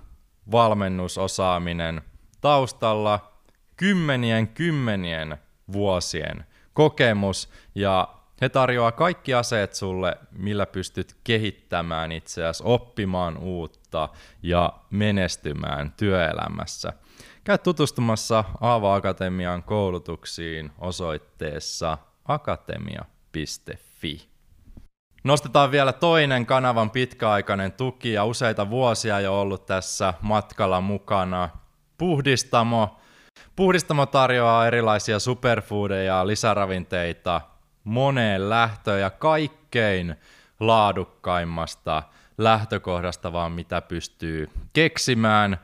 valmennusosaaminen 0.53 2.03
taustalla 2.41 3.33
kymmenien 3.77 4.49
kymmenien 4.49 5.39
vuosien 5.73 6.47
kokemus 6.73 7.49
ja 7.75 8.09
he 8.41 8.49
tarjoaa 8.49 8.93
kaikki 8.93 9.35
aseet 9.35 9.75
sulle, 9.75 10.19
millä 10.33 10.67
pystyt 10.67 11.17
kehittämään 11.25 12.13
itseäsi, 12.13 12.63
oppimaan 12.67 13.39
uutta 13.39 14.09
ja 14.43 14.73
menestymään 14.91 15.93
työelämässä. 15.97 16.93
Käy 17.45 17.59
tutustumassa 17.59 18.45
Aava 18.61 18.95
Akatemian 18.95 19.63
koulutuksiin 19.63 20.73
osoitteessa 20.79 21.99
akatemia.fi. 22.25 24.29
Nostetaan 25.25 25.71
vielä 25.71 25.93
toinen 25.93 26.47
kanavan 26.47 26.91
pitkäaikainen 26.91 27.73
tuki 27.73 28.13
ja 28.13 28.25
useita 28.25 28.71
vuosia 28.71 29.21
jo 29.21 29.41
ollut 29.41 29.67
tässä 29.67 30.15
matkalla 30.21 30.81
mukana. 30.81 31.49
Puhdistamo. 31.99 33.01
Puhdistamo 33.57 34.07
tarjoaa 34.07 34.67
erilaisia 34.67 35.19
superfoodeja 35.19 36.17
ja 36.17 36.27
lisäravinteita 36.27 37.41
moneen 37.85 38.51
lähtöön 38.51 39.01
ja 39.01 39.11
kaikkein 39.11 40.17
laadukkaimmasta 40.61 42.03
lähtökohdasta 42.39 43.33
vaan 43.33 43.53
mitä 43.53 43.81
pystyy 43.81 44.51
keksimään. 44.73 45.59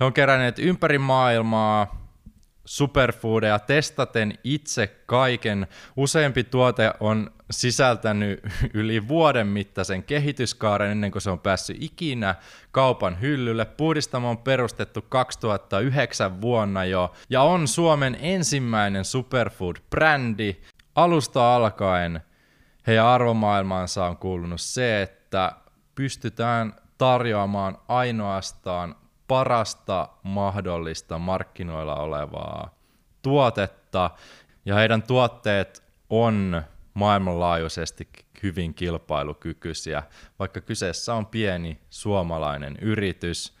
He 0.00 0.04
on 0.04 0.12
keränneet 0.12 0.58
ympäri 0.58 0.98
maailmaa 0.98 2.01
superfoodeja 2.64 3.58
testaten 3.58 4.38
itse 4.44 4.86
kaiken. 5.06 5.66
Useampi 5.96 6.44
tuote 6.44 6.92
on 7.00 7.30
sisältänyt 7.50 8.40
yli 8.74 9.08
vuoden 9.08 9.46
mittaisen 9.46 10.02
kehityskaaren 10.02 10.90
ennen 10.90 11.10
kuin 11.10 11.22
se 11.22 11.30
on 11.30 11.40
päässyt 11.40 11.76
ikinä 11.80 12.34
kaupan 12.70 13.20
hyllylle. 13.20 13.64
Puhdistamo 13.64 14.30
on 14.30 14.38
perustettu 14.38 15.02
2009 15.02 16.40
vuonna 16.40 16.84
jo 16.84 17.12
ja 17.30 17.42
on 17.42 17.68
Suomen 17.68 18.18
ensimmäinen 18.20 19.04
superfood-brändi. 19.04 20.62
Alusta 20.94 21.56
alkaen 21.56 22.20
heidän 22.86 23.06
arvomaailmaansa 23.06 24.04
on 24.04 24.16
kuulunut 24.16 24.60
se, 24.60 25.02
että 25.02 25.52
pystytään 25.94 26.74
tarjoamaan 26.98 27.78
ainoastaan 27.88 28.94
parasta 29.32 30.08
mahdollista 30.22 31.18
markkinoilla 31.18 31.94
olevaa 31.94 32.74
tuotetta, 33.22 34.10
ja 34.64 34.74
heidän 34.74 35.02
tuotteet 35.02 35.82
on 36.10 36.62
maailmanlaajuisesti 36.94 38.08
hyvin 38.42 38.74
kilpailukykyisiä, 38.74 40.02
vaikka 40.38 40.60
kyseessä 40.60 41.14
on 41.14 41.26
pieni 41.26 41.80
suomalainen 41.90 42.76
yritys. 42.80 43.56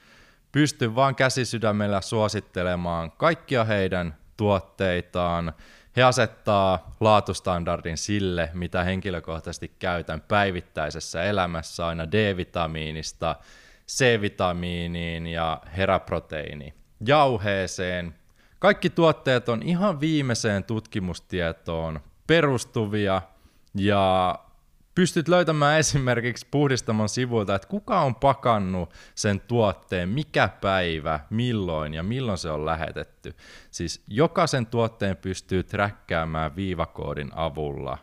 Pystyn 0.52 0.94
vaan 0.94 1.14
käsisydämellä 1.14 2.00
suosittelemaan 2.00 3.12
kaikkia 3.12 3.64
heidän 3.64 4.16
tuotteitaan. 4.36 5.52
He 5.96 6.02
asettaa 6.02 6.96
laatustandardin 7.00 7.98
sille, 7.98 8.50
mitä 8.54 8.84
henkilökohtaisesti 8.84 9.72
käytän 9.78 10.20
päivittäisessä 10.20 11.22
elämässä 11.22 11.86
aina 11.86 12.12
D-vitamiinista 12.12 13.36
C-vitamiiniin 13.96 15.26
ja 15.26 15.60
heraproteiini 15.76 16.74
jauheeseen. 17.06 18.14
Kaikki 18.58 18.90
tuotteet 18.90 19.48
on 19.48 19.62
ihan 19.62 20.00
viimeiseen 20.00 20.64
tutkimustietoon 20.64 22.00
perustuvia 22.26 23.22
ja 23.74 24.38
pystyt 24.94 25.28
löytämään 25.28 25.78
esimerkiksi 25.78 26.46
puhdistamon 26.50 27.08
sivuilta, 27.08 27.54
että 27.54 27.68
kuka 27.68 28.00
on 28.00 28.14
pakannut 28.14 28.94
sen 29.14 29.40
tuotteen, 29.40 30.08
mikä 30.08 30.48
päivä, 30.60 31.20
milloin 31.30 31.94
ja 31.94 32.02
milloin 32.02 32.38
se 32.38 32.50
on 32.50 32.66
lähetetty. 32.66 33.34
Siis 33.70 34.02
jokaisen 34.08 34.66
tuotteen 34.66 35.16
pystyy 35.16 35.62
träkkäämään 35.62 36.56
viivakoodin 36.56 37.30
avulla 37.34 37.98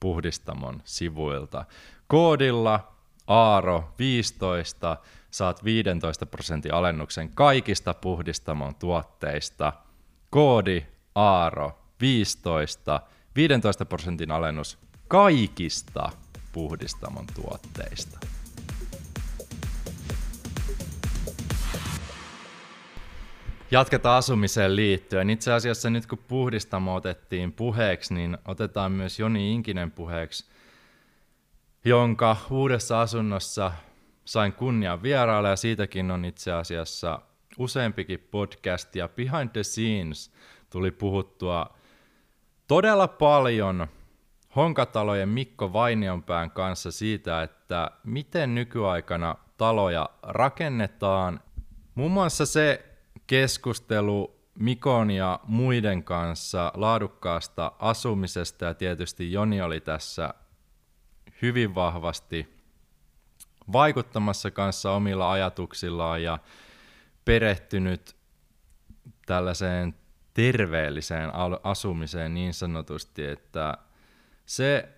puhdistamon 0.00 0.82
sivuilta. 0.84 1.64
Koodilla 2.06 2.89
Aaro 3.30 3.94
15 3.98 4.96
saat 5.30 5.64
15 5.64 6.26
prosentin 6.26 6.74
alennuksen 6.74 7.28
kaikista 7.34 7.94
puhdistamon 7.94 8.74
tuotteista. 8.74 9.72
Koodi 10.30 10.86
Aaro 11.14 11.78
15, 12.00 13.00
15 13.36 13.84
prosentin 13.84 14.30
alennus 14.30 14.78
kaikista 15.08 16.10
puhdistamon 16.52 17.24
tuotteista. 17.34 18.18
Jatketaan 23.70 24.18
asumiseen 24.18 24.76
liittyen. 24.76 25.30
Itse 25.30 25.52
asiassa 25.52 25.90
nyt 25.90 26.06
kun 26.06 26.18
puhdistamo 26.28 26.94
otettiin 26.94 27.52
puheeksi, 27.52 28.14
niin 28.14 28.38
otetaan 28.44 28.92
myös 28.92 29.18
Joni 29.18 29.52
Inkinen 29.52 29.90
puheeksi– 29.90 30.44
jonka 31.84 32.36
uudessa 32.50 33.00
asunnossa 33.00 33.72
sain 34.24 34.52
kunnian 34.52 35.02
vierailla 35.02 35.48
ja 35.48 35.56
siitäkin 35.56 36.10
on 36.10 36.24
itse 36.24 36.52
asiassa 36.52 37.20
useampikin 37.58 38.28
podcast 38.30 38.96
ja 38.96 39.08
behind 39.08 39.50
the 39.52 39.62
scenes 39.62 40.32
tuli 40.70 40.90
puhuttua 40.90 41.66
todella 42.68 43.08
paljon 43.08 43.86
Honkatalojen 44.56 45.28
Mikko 45.28 45.72
Vainionpään 45.72 46.50
kanssa 46.50 46.90
siitä, 46.90 47.42
että 47.42 47.90
miten 48.04 48.54
nykyaikana 48.54 49.36
taloja 49.56 50.10
rakennetaan. 50.22 51.40
Muun 51.94 52.10
muassa 52.10 52.46
se 52.46 52.86
keskustelu 53.26 54.40
Mikon 54.54 55.10
ja 55.10 55.40
muiden 55.44 56.04
kanssa 56.04 56.72
laadukkaasta 56.74 57.72
asumisesta 57.78 58.64
ja 58.64 58.74
tietysti 58.74 59.32
Joni 59.32 59.62
oli 59.62 59.80
tässä 59.80 60.34
hyvin 61.42 61.74
vahvasti 61.74 62.60
vaikuttamassa 63.72 64.50
kanssa 64.50 64.92
omilla 64.92 65.32
ajatuksillaan 65.32 66.22
ja 66.22 66.38
perehtynyt 67.24 68.16
tällaiseen 69.26 69.94
terveelliseen 70.34 71.30
asumiseen 71.62 72.34
niin 72.34 72.54
sanotusti, 72.54 73.24
että 73.24 73.78
se 74.46 74.88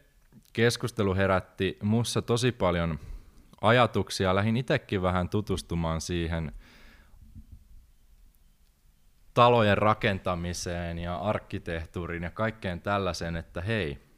keskustelu 0.52 1.14
herätti 1.14 1.78
mussa 1.82 2.22
tosi 2.22 2.52
paljon 2.52 2.98
ajatuksia. 3.60 4.34
Lähin 4.34 4.56
itsekin 4.56 5.02
vähän 5.02 5.28
tutustumaan 5.28 6.00
siihen 6.00 6.52
talojen 9.34 9.78
rakentamiseen 9.78 10.98
ja 10.98 11.16
arkkitehtuuriin 11.16 12.22
ja 12.22 12.30
kaikkeen 12.30 12.80
tällaiseen, 12.80 13.36
että 13.36 13.60
hei, 13.60 14.11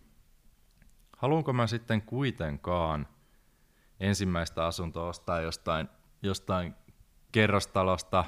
haluanko 1.16 1.53
mä 1.53 1.66
sitten 1.66 2.03
kuitenkaan 2.03 3.09
ensimmäistä 4.00 4.66
asuntoa 4.66 5.09
ostaa 5.09 5.40
jostain, 5.40 5.88
jostain 6.22 6.74
kerrostalosta, 7.33 8.24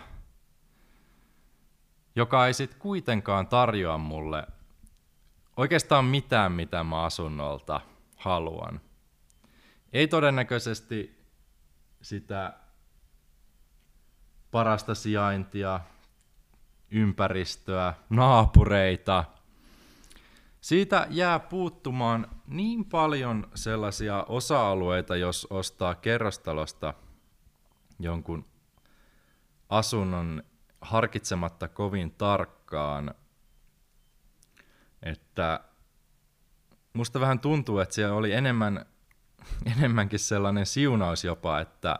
joka 2.17 2.47
ei 2.47 2.55
sitten 2.55 2.79
kuitenkaan 2.79 3.47
tarjoa 3.47 3.99
mulle 3.99 4.47
oikeastaan 5.57 6.05
mitään, 6.05 6.53
mitä 6.53 6.85
mä 6.85 7.03
asunnolta 7.05 7.81
haluan. 8.17 8.81
Ei 9.93 10.09
todennäköisesti 10.09 11.27
sitä 12.03 12.53
parasta 14.51 14.95
sijaintia, 14.95 15.81
ympäristöä, 16.91 17.95
naapureita– 18.11 19.25
siitä 20.67 21.07
jää 21.11 21.39
puuttumaan 21.39 22.27
niin 22.47 22.85
paljon 22.85 23.51
sellaisia 23.55 24.25
osa-alueita, 24.29 25.17
jos 25.17 25.47
ostaa 25.51 25.95
kerrostalosta 25.95 26.95
jonkun 27.99 28.45
asunnon 29.69 30.43
harkitsematta 30.81 31.69
kovin 31.69 32.11
tarkkaan, 32.11 33.15
että 35.03 35.61
musta 36.93 37.21
vähän 37.21 37.41
tuntuu, 37.41 37.79
että 37.79 37.95
siellä 37.95 38.15
oli 38.15 38.33
enemmän 38.33 38.87
enemmänkin 39.77 40.19
sellainen 40.19 40.67
siunaus 40.67 41.25
jopa, 41.25 41.61
että 41.61 41.99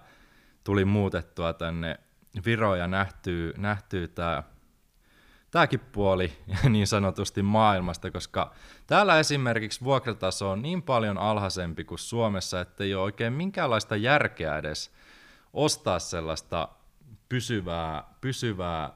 tuli 0.65 0.85
muutettua 0.85 1.53
tänne 1.53 2.01
Viroon 2.45 2.79
ja 2.79 2.87
nähtyy, 2.87 3.53
nähtyy 3.57 4.09
tämä 4.09 4.43
tämäkin 5.57 5.81
puoli 5.81 6.33
niin 6.69 6.87
sanotusti 6.87 7.43
maailmasta, 7.43 8.11
koska 8.11 8.53
täällä 8.87 9.19
esimerkiksi 9.19 9.85
vuokrataso 9.85 10.51
on 10.51 10.63
niin 10.63 10.83
paljon 10.83 11.19
alhaisempi 11.19 11.85
kuin 11.85 11.99
Suomessa, 11.99 12.61
että 12.61 12.85
ei 12.85 12.95
ole 12.95 13.03
oikein 13.03 13.33
minkäänlaista 13.33 13.97
järkeä 13.97 14.59
edes 14.59 14.93
ostaa 15.53 15.99
sellaista 15.99 16.69
pysyvää, 17.29 18.05
pysyvää 18.21 18.93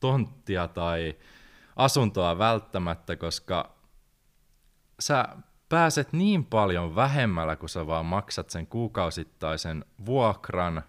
tonttia 0.00 0.68
tai 0.68 1.16
asuntoa 1.76 2.38
välttämättä, 2.38 3.16
koska 3.16 3.76
sä 5.00 5.24
pääset 5.68 6.12
niin 6.12 6.44
paljon 6.44 6.94
vähemmällä, 6.96 7.56
kun 7.56 7.68
sä 7.68 7.86
vaan 7.86 8.06
maksat 8.06 8.50
sen 8.50 8.66
kuukausittaisen 8.66 9.84
vuokran, 10.06 10.82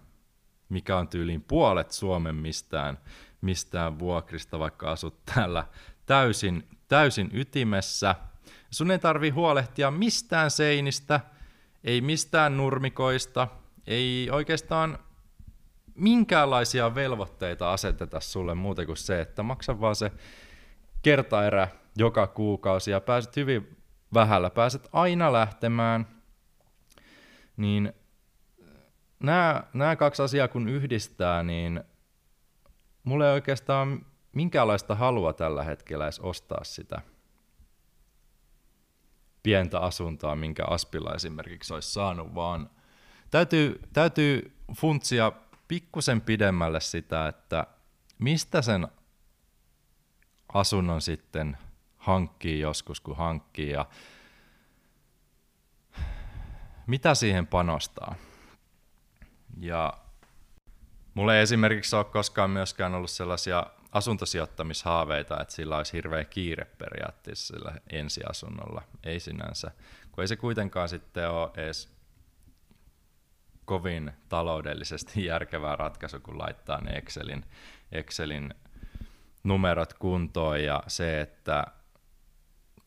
mikä 0.68 0.96
on 0.96 1.08
tyyliin 1.08 1.42
puolet 1.42 1.90
Suomen 1.90 2.34
mistään, 2.34 2.98
mistään 3.40 3.98
vuokrista, 3.98 4.58
vaikka 4.58 4.90
asut 4.90 5.24
täällä 5.34 5.64
täysin, 6.06 6.68
täysin 6.88 7.30
ytimessä. 7.32 8.14
Sun 8.70 8.90
ei 8.90 8.98
tarvi 8.98 9.30
huolehtia 9.30 9.90
mistään 9.90 10.50
seinistä, 10.50 11.20
ei 11.84 12.00
mistään 12.00 12.56
nurmikoista, 12.56 13.48
ei 13.86 14.28
oikeastaan 14.32 14.98
minkäänlaisia 15.94 16.94
velvoitteita 16.94 17.72
aseteta 17.72 18.20
sulle 18.20 18.54
muuta 18.54 18.86
kuin 18.86 18.96
se, 18.96 19.20
että 19.20 19.42
maksa 19.42 19.80
vaan 19.80 19.96
se 19.96 20.12
kertaerä 21.02 21.68
joka 21.96 22.26
kuukausi 22.26 22.90
ja 22.90 23.00
pääset 23.00 23.36
hyvin 23.36 23.76
vähällä, 24.14 24.50
pääset 24.50 24.88
aina 24.92 25.32
lähtemään, 25.32 26.06
niin 27.56 27.92
nämä, 29.20 29.64
nämä 29.74 29.96
kaksi 29.96 30.22
asiaa 30.22 30.48
kun 30.48 30.68
yhdistää, 30.68 31.42
niin 31.42 31.84
mulla 33.04 33.26
ei 33.26 33.32
oikeastaan 33.32 34.06
minkäänlaista 34.32 34.94
halua 34.94 35.32
tällä 35.32 35.64
hetkellä 35.64 36.04
edes 36.04 36.20
ostaa 36.20 36.64
sitä 36.64 37.00
pientä 39.42 39.80
asuntoa, 39.80 40.36
minkä 40.36 40.64
Aspilla 40.64 41.14
esimerkiksi 41.14 41.74
olisi 41.74 41.92
saanut, 41.92 42.34
vaan 42.34 42.70
täytyy, 43.30 43.80
täytyy 43.92 44.56
funtsia 44.76 45.32
pikkusen 45.68 46.20
pidemmälle 46.20 46.80
sitä, 46.80 47.28
että 47.28 47.66
mistä 48.18 48.62
sen 48.62 48.88
asunnon 50.54 51.02
sitten 51.02 51.58
hankkii 51.96 52.60
joskus, 52.60 53.00
kun 53.00 53.16
hankkii 53.16 53.70
ja 53.70 53.86
mitä 56.86 57.14
siihen 57.14 57.46
panostaa. 57.46 58.14
Ja 59.60 59.92
mulla 61.20 61.34
ei 61.34 61.42
esimerkiksi 61.42 61.96
ole 61.96 62.04
koskaan 62.04 62.50
myöskään 62.50 62.94
ollut 62.94 63.10
sellaisia 63.10 63.66
asuntosijoittamishaaveita, 63.92 65.40
että 65.40 65.54
sillä 65.54 65.76
olisi 65.76 65.92
hirveä 65.92 66.24
kiire 66.24 66.64
periaatteessa 66.64 67.54
sillä 67.54 67.74
ensiasunnolla. 67.90 68.82
Ei 69.04 69.20
sinänsä, 69.20 69.70
kun 70.12 70.24
ei 70.24 70.28
se 70.28 70.36
kuitenkaan 70.36 70.88
sitten 70.88 71.30
ole 71.30 71.50
edes 71.56 71.92
kovin 73.64 74.12
taloudellisesti 74.28 75.24
järkevää 75.32 75.76
ratkaisu, 75.76 76.20
kun 76.20 76.38
laittaa 76.38 76.80
ne 76.80 76.90
Excelin, 76.90 77.44
Excelin 77.92 78.54
numerot 79.44 79.92
kuntoon 79.92 80.64
ja 80.64 80.82
se, 80.86 81.20
että 81.20 81.64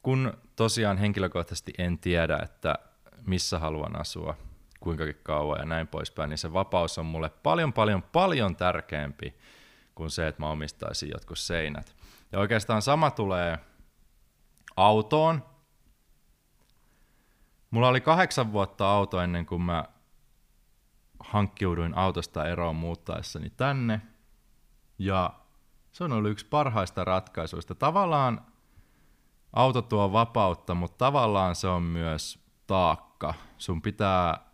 kun 0.04 0.38
tosiaan 0.56 0.98
henkilökohtaisesti 0.98 1.74
en 1.78 2.00
tiedä, 2.00 2.40
että 2.44 2.76
missä 3.26 3.60
haluan 3.60 4.00
asua, 4.00 4.38
kuinka 4.84 5.04
kauan 5.24 5.60
ja 5.60 5.66
näin 5.66 5.88
poispäin, 5.88 6.30
niin 6.30 6.38
se 6.38 6.54
vapaus 6.54 6.98
on 6.98 7.06
mulle 7.06 7.30
paljon, 7.30 7.74
paljon, 7.74 8.04
paljon 8.04 8.56
tärkeämpi 8.56 9.36
kuin 9.96 10.10
se, 10.10 10.28
että 10.28 10.42
mä 10.42 10.50
omistaisin 10.50 11.10
jotkut 11.10 11.40
seinät. 11.40 11.96
Ja 12.32 12.40
oikeastaan 12.40 12.82
sama 12.82 13.12
tulee 13.12 13.60
autoon. 14.76 15.46
Mulla 17.72 17.88
oli 17.88 18.02
kahdeksan 18.02 18.52
vuotta 18.52 18.92
auto 18.92 19.22
ennen 19.22 19.46
kuin 19.46 19.62
mä 19.62 19.86
hankkiuduin 21.20 21.98
autosta 21.98 22.48
eroon 22.48 22.76
muuttaessani 22.76 23.50
tänne. 23.50 24.02
Ja 25.00 25.34
se 25.92 26.04
on 26.04 26.12
ollut 26.12 26.32
yksi 26.32 26.46
parhaista 26.46 27.04
ratkaisuista. 27.04 27.76
Tavallaan 27.76 28.46
auto 29.54 29.82
tuo 29.82 30.12
vapautta, 30.12 30.76
mutta 30.76 31.06
tavallaan 31.06 31.56
se 31.56 31.68
on 31.68 31.84
myös 31.84 32.40
taakka. 32.68 33.34
Sun 33.58 33.82
pitää 33.82 34.53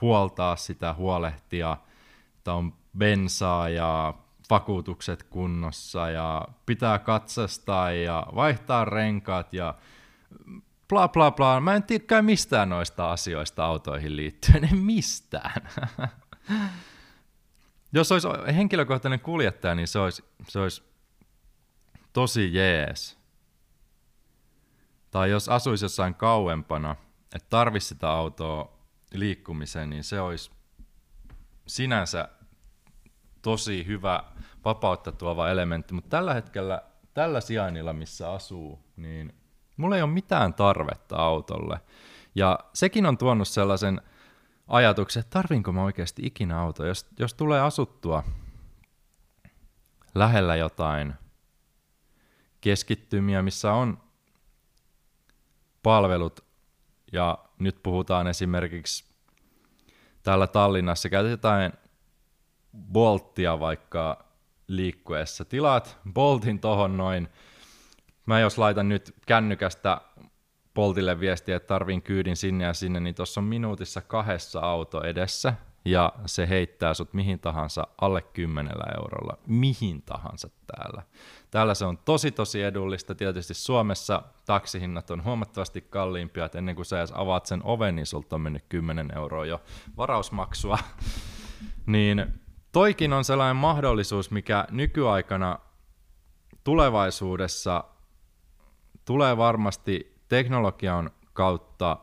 huoltaa 0.00 0.56
sitä, 0.56 0.94
huolehtia, 0.94 1.76
että 2.38 2.52
on 2.52 2.74
bensaa 2.98 3.68
ja 3.68 4.14
vakuutukset 4.50 5.22
kunnossa 5.22 6.10
ja 6.10 6.48
pitää 6.66 6.98
katsastaa 6.98 7.92
ja 7.92 8.26
vaihtaa 8.34 8.84
renkaat 8.84 9.54
ja 9.54 9.74
bla 10.88 11.08
bla 11.08 11.30
bla. 11.30 11.60
Mä 11.60 11.74
en 11.74 11.82
tiedä 11.82 12.22
mistään 12.22 12.68
noista 12.68 13.12
asioista 13.12 13.64
autoihin 13.64 14.16
liittyen, 14.16 14.64
en 14.64 14.78
mistään. 14.78 15.68
Jos 17.92 18.12
olisi 18.12 18.28
henkilökohtainen 18.56 19.20
kuljettaja, 19.20 19.74
niin 19.74 19.88
se 19.88 19.98
olisi, 19.98 20.24
se 20.48 20.58
olisi 20.58 20.82
tosi 22.12 22.54
jees. 22.54 23.18
Tai 25.10 25.30
jos 25.30 25.48
asuisi 25.48 25.84
jossain 25.84 26.14
kauempana, 26.14 26.96
että 27.34 27.46
tarvisi 27.50 27.86
sitä 27.86 28.10
autoa 28.10 28.73
liikkumiseen, 29.18 29.90
niin 29.90 30.04
se 30.04 30.20
olisi 30.20 30.50
sinänsä 31.66 32.28
tosi 33.42 33.86
hyvä 33.86 34.24
vapautta 34.64 35.12
tuova 35.12 35.50
elementti, 35.50 35.94
mutta 35.94 36.10
tällä 36.10 36.34
hetkellä, 36.34 36.82
tällä 37.14 37.40
sijainnilla, 37.40 37.92
missä 37.92 38.32
asuu, 38.32 38.80
niin 38.96 39.34
mulla 39.76 39.96
ei 39.96 40.02
ole 40.02 40.10
mitään 40.10 40.54
tarvetta 40.54 41.16
autolle. 41.16 41.80
Ja 42.34 42.58
sekin 42.74 43.06
on 43.06 43.18
tuonut 43.18 43.48
sellaisen 43.48 44.00
ajatuksen, 44.68 45.20
että 45.20 45.30
tarvinko 45.30 45.72
mä 45.72 45.84
oikeasti 45.84 46.22
ikinä 46.26 46.60
auto, 46.60 46.86
jos, 46.86 47.06
jos 47.18 47.34
tulee 47.34 47.60
asuttua 47.60 48.24
lähellä 50.14 50.56
jotain 50.56 51.14
keskittymiä, 52.60 53.42
missä 53.42 53.72
on 53.72 53.98
palvelut, 55.82 56.43
ja 57.14 57.38
nyt 57.58 57.82
puhutaan 57.82 58.26
esimerkiksi 58.26 59.04
täällä 60.22 60.46
Tallinnassa, 60.46 61.08
käytetään 61.08 61.72
Bolttia 62.92 63.60
vaikka 63.60 64.24
liikkuessa. 64.68 65.44
Tilaat 65.44 65.98
Boltin 66.12 66.60
tohon 66.60 66.96
noin, 66.96 67.28
mä 68.26 68.40
jos 68.40 68.58
laitan 68.58 68.88
nyt 68.88 69.14
kännykästä 69.26 70.00
Boltille 70.74 71.20
viestiä, 71.20 71.56
että 71.56 71.66
tarviin 71.66 72.02
kyydin 72.02 72.36
sinne 72.36 72.64
ja 72.64 72.74
sinne, 72.74 73.00
niin 73.00 73.14
tuossa 73.14 73.40
on 73.40 73.44
minuutissa 73.44 74.00
kahdessa 74.00 74.60
auto 74.60 75.02
edessä, 75.02 75.54
ja 75.84 76.12
se 76.26 76.48
heittää 76.48 76.94
sut 76.94 77.14
mihin 77.14 77.40
tahansa 77.40 77.86
alle 78.00 78.22
10 78.22 78.72
eurolla, 78.96 79.38
mihin 79.46 80.02
tahansa 80.02 80.48
täällä. 80.66 81.02
Täällä 81.50 81.74
se 81.74 81.84
on 81.84 81.98
tosi 81.98 82.30
tosi 82.30 82.62
edullista, 82.62 83.14
tietysti 83.14 83.54
Suomessa 83.54 84.22
taksihinnat 84.46 85.10
on 85.10 85.24
huomattavasti 85.24 85.80
kalliimpia, 85.80 86.44
että 86.44 86.58
ennen 86.58 86.76
kuin 86.76 86.86
sä 86.86 86.98
edes 86.98 87.12
avaat 87.14 87.46
sen 87.46 87.60
oven, 87.64 87.96
niin 87.96 88.06
sulta 88.06 88.36
on 88.36 88.40
mennyt 88.40 88.64
10 88.68 89.12
euroa 89.16 89.46
jo 89.46 89.62
varausmaksua. 89.96 90.78
niin 91.86 92.26
toikin 92.72 93.12
on 93.12 93.24
sellainen 93.24 93.56
mahdollisuus, 93.56 94.30
mikä 94.30 94.66
nykyaikana 94.70 95.58
tulevaisuudessa 96.64 97.84
tulee 99.04 99.36
varmasti 99.36 100.20
teknologian 100.28 101.10
kautta 101.32 101.96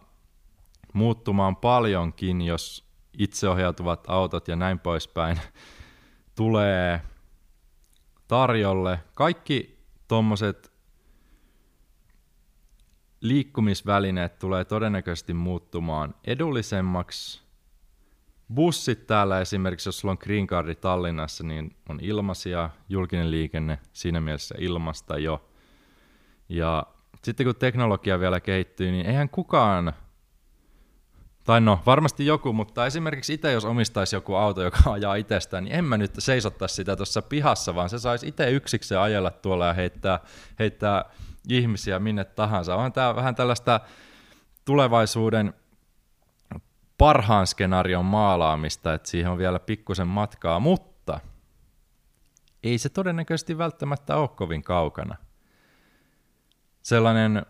muuttumaan 0.93 1.55
paljonkin, 1.55 2.41
jos 2.41 2.90
itseohjautuvat 3.17 4.03
autot 4.07 4.47
ja 4.47 4.55
näin 4.55 4.79
poispäin 4.79 5.39
tulee 6.35 7.01
tarjolle. 8.27 8.99
Kaikki 9.15 9.77
tuommoiset 10.07 10.71
liikkumisvälineet 13.21 14.39
tulee 14.39 14.65
todennäköisesti 14.65 15.33
muuttumaan 15.33 16.15
edullisemmaksi. 16.27 17.41
Bussit 18.53 19.07
täällä 19.07 19.41
esimerkiksi, 19.41 19.87
jos 19.87 19.99
sulla 19.99 20.11
on 20.11 20.17
Green 20.21 20.47
Cardi 20.47 20.75
Tallinnassa, 20.75 21.43
niin 21.43 21.75
on 21.89 21.99
ilmaisia, 22.01 22.69
julkinen 22.89 23.31
liikenne 23.31 23.79
siinä 23.93 24.21
mielessä 24.21 24.55
ilmasta 24.57 25.17
jo. 25.17 25.49
Ja 26.49 26.85
sitten 27.23 27.45
kun 27.45 27.55
teknologia 27.55 28.19
vielä 28.19 28.39
kehittyy, 28.39 28.91
niin 28.91 29.05
eihän 29.05 29.29
kukaan 29.29 29.93
tai 31.43 31.61
no, 31.61 31.79
varmasti 31.85 32.25
joku, 32.25 32.53
mutta 32.53 32.85
esimerkiksi 32.85 33.33
itse 33.33 33.51
jos 33.51 33.65
omistaisi 33.65 34.15
joku 34.15 34.35
auto, 34.35 34.63
joka 34.63 34.91
ajaa 34.91 35.15
itsestään, 35.15 35.63
niin 35.63 35.75
en 35.75 35.85
mä 35.85 35.97
nyt 35.97 36.11
seisottaisi 36.19 36.75
sitä 36.75 36.95
tuossa 36.95 37.21
pihassa, 37.21 37.75
vaan 37.75 37.89
se 37.89 37.99
saisi 37.99 38.27
itse 38.27 38.51
yksikseen 38.51 39.01
ajella 39.01 39.31
tuolla 39.31 39.65
ja 39.67 39.73
heittää, 39.73 40.19
heittää 40.59 41.05
ihmisiä 41.49 41.99
minne 41.99 42.23
tahansa. 42.23 42.75
Onhan 42.75 42.93
tämä 42.93 43.15
vähän 43.15 43.35
tällaista 43.35 43.79
tulevaisuuden 44.65 45.53
parhaan 46.97 47.47
skenaarion 47.47 48.05
maalaamista, 48.05 48.93
että 48.93 49.09
siihen 49.09 49.31
on 49.31 49.37
vielä 49.37 49.59
pikkusen 49.59 50.07
matkaa, 50.07 50.59
mutta 50.59 51.19
ei 52.63 52.77
se 52.77 52.89
todennäköisesti 52.89 53.57
välttämättä 53.57 54.15
ole 54.15 54.27
kovin 54.27 54.63
kaukana. 54.63 55.15
Sellainen 56.81 57.45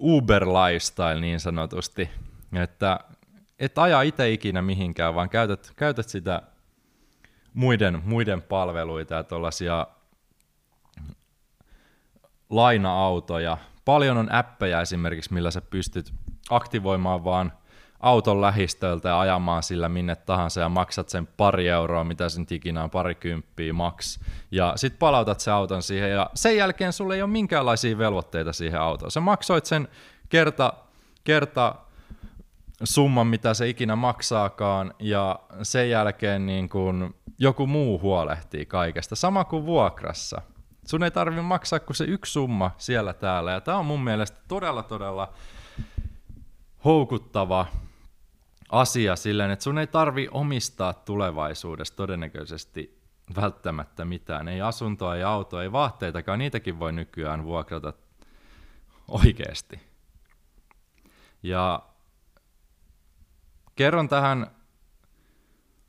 Uber 0.00 0.46
lifestyle 0.48 1.20
niin 1.20 1.40
sanotusti, 1.40 2.10
että 2.52 3.00
et 3.58 3.78
aja 3.78 4.02
itse 4.02 4.30
ikinä 4.30 4.62
mihinkään, 4.62 5.14
vaan 5.14 5.30
käytät, 5.30 5.72
käytät 5.76 6.08
sitä 6.08 6.42
muiden, 7.54 8.02
muiden 8.04 8.42
palveluita 8.42 9.14
ja 9.14 9.24
tuollaisia 9.24 9.86
laina-autoja. 12.50 13.58
Paljon 13.84 14.16
on 14.16 14.32
appeja 14.32 14.80
esimerkiksi, 14.80 15.34
millä 15.34 15.50
sä 15.50 15.60
pystyt 15.60 16.12
aktivoimaan 16.50 17.24
vaan 17.24 17.52
auton 18.00 18.40
lähistöltä 18.40 19.08
ja 19.08 19.20
ajamaan 19.20 19.62
sillä 19.62 19.88
minne 19.88 20.16
tahansa 20.16 20.60
ja 20.60 20.68
maksat 20.68 21.08
sen 21.08 21.26
pari 21.26 21.68
euroa, 21.68 22.04
mitä 22.04 22.28
sen 22.28 22.46
ikinä 22.50 22.82
on, 22.82 22.90
pari 22.90 23.14
kymppiä 23.14 23.72
maks. 23.72 24.20
Ja 24.50 24.72
sit 24.76 24.98
palautat 24.98 25.40
se 25.40 25.50
auton 25.50 25.82
siihen 25.82 26.10
ja 26.10 26.30
sen 26.34 26.56
jälkeen 26.56 26.92
sulle 26.92 27.14
ei 27.14 27.22
ole 27.22 27.30
minkäänlaisia 27.30 27.98
velvoitteita 27.98 28.52
siihen 28.52 28.80
autoon. 28.80 29.10
Sä 29.10 29.20
maksoit 29.20 29.66
sen 29.66 29.88
kerta, 30.28 30.72
kerta 31.24 31.74
summan, 32.84 33.26
mitä 33.26 33.54
se 33.54 33.68
ikinä 33.68 33.96
maksaakaan, 33.96 34.94
ja 34.98 35.40
sen 35.62 35.90
jälkeen 35.90 36.46
niin 36.46 36.68
kun 36.68 37.14
joku 37.38 37.66
muu 37.66 38.00
huolehtii 38.00 38.66
kaikesta. 38.66 39.16
Sama 39.16 39.44
kuin 39.44 39.66
vuokrassa. 39.66 40.42
Sun 40.86 41.04
ei 41.04 41.10
tarvitse 41.10 41.42
maksaa 41.42 41.80
kuin 41.80 41.96
se 41.96 42.04
yksi 42.04 42.32
summa 42.32 42.70
siellä 42.78 43.12
täällä, 43.12 43.52
ja 43.52 43.60
tämä 43.60 43.78
on 43.78 43.86
mun 43.86 44.04
mielestä 44.04 44.38
todella, 44.48 44.82
todella 44.82 45.32
houkuttava 46.84 47.66
asia 48.70 49.16
silleen, 49.16 49.50
että 49.50 49.62
sun 49.62 49.78
ei 49.78 49.86
tarvi 49.86 50.28
omistaa 50.30 50.92
tulevaisuudessa 50.92 51.96
todennäköisesti 51.96 53.00
välttämättä 53.36 54.04
mitään. 54.04 54.48
Ei 54.48 54.60
asuntoa, 54.60 55.16
ei 55.16 55.22
autoa, 55.22 55.62
ei 55.62 55.72
vaatteitakaan, 55.72 56.38
niitäkin 56.38 56.78
voi 56.78 56.92
nykyään 56.92 57.44
vuokrata 57.44 57.92
oikeasti. 59.08 59.80
Ja 61.42 61.82
kerron 63.80 64.08
tähän 64.08 64.46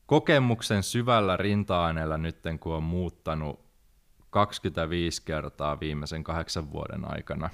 kokemuksen 0.05 0.83
syvällä 0.83 1.37
rinta-aineella 1.37 2.17
nytten, 2.17 2.59
kun 2.59 2.75
on 2.75 2.83
muuttanut 2.83 3.59
25 4.29 5.21
kertaa 5.25 5.79
viimeisen 5.79 6.23
kahdeksan 6.23 6.71
vuoden 6.71 7.13
aikana. 7.13 7.49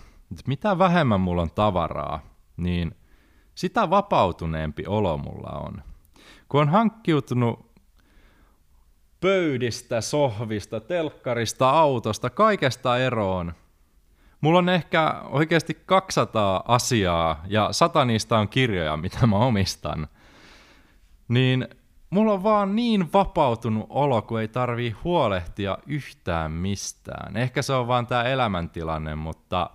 Mitä 0.47 0.77
vähemmän 0.77 1.21
mulla 1.21 1.41
on 1.41 1.51
tavaraa, 1.51 2.19
niin 2.57 2.95
sitä 3.55 3.89
vapautuneempi 3.89 4.83
olo 4.87 5.17
mulla 5.17 5.59
on. 5.59 5.83
Kun 6.49 6.61
on 6.61 6.69
hankkiutunut 6.69 7.71
pöydistä, 9.19 10.01
sohvista, 10.01 10.79
telkkarista, 10.79 11.69
autosta, 11.69 12.29
kaikesta 12.29 12.97
eroon, 12.97 13.53
Mulla 14.41 14.59
on 14.59 14.69
ehkä 14.69 15.21
oikeasti 15.29 15.77
200 15.85 16.63
asiaa 16.67 17.43
ja 17.47 17.67
sata 17.71 18.05
niistä 18.05 18.37
on 18.37 18.49
kirjoja, 18.49 18.97
mitä 18.97 19.27
mä 19.27 19.35
omistan 19.35 20.07
niin 21.27 21.67
mulla 22.09 22.33
on 22.33 22.43
vaan 22.43 22.75
niin 22.75 23.13
vapautunut 23.13 23.85
olo, 23.89 24.21
kun 24.21 24.41
ei 24.41 24.47
tarvii 24.47 24.91
huolehtia 24.91 25.77
yhtään 25.85 26.51
mistään. 26.51 27.37
Ehkä 27.37 27.61
se 27.61 27.73
on 27.73 27.87
vaan 27.87 28.07
tää 28.07 28.23
elämäntilanne, 28.23 29.15
mutta 29.15 29.69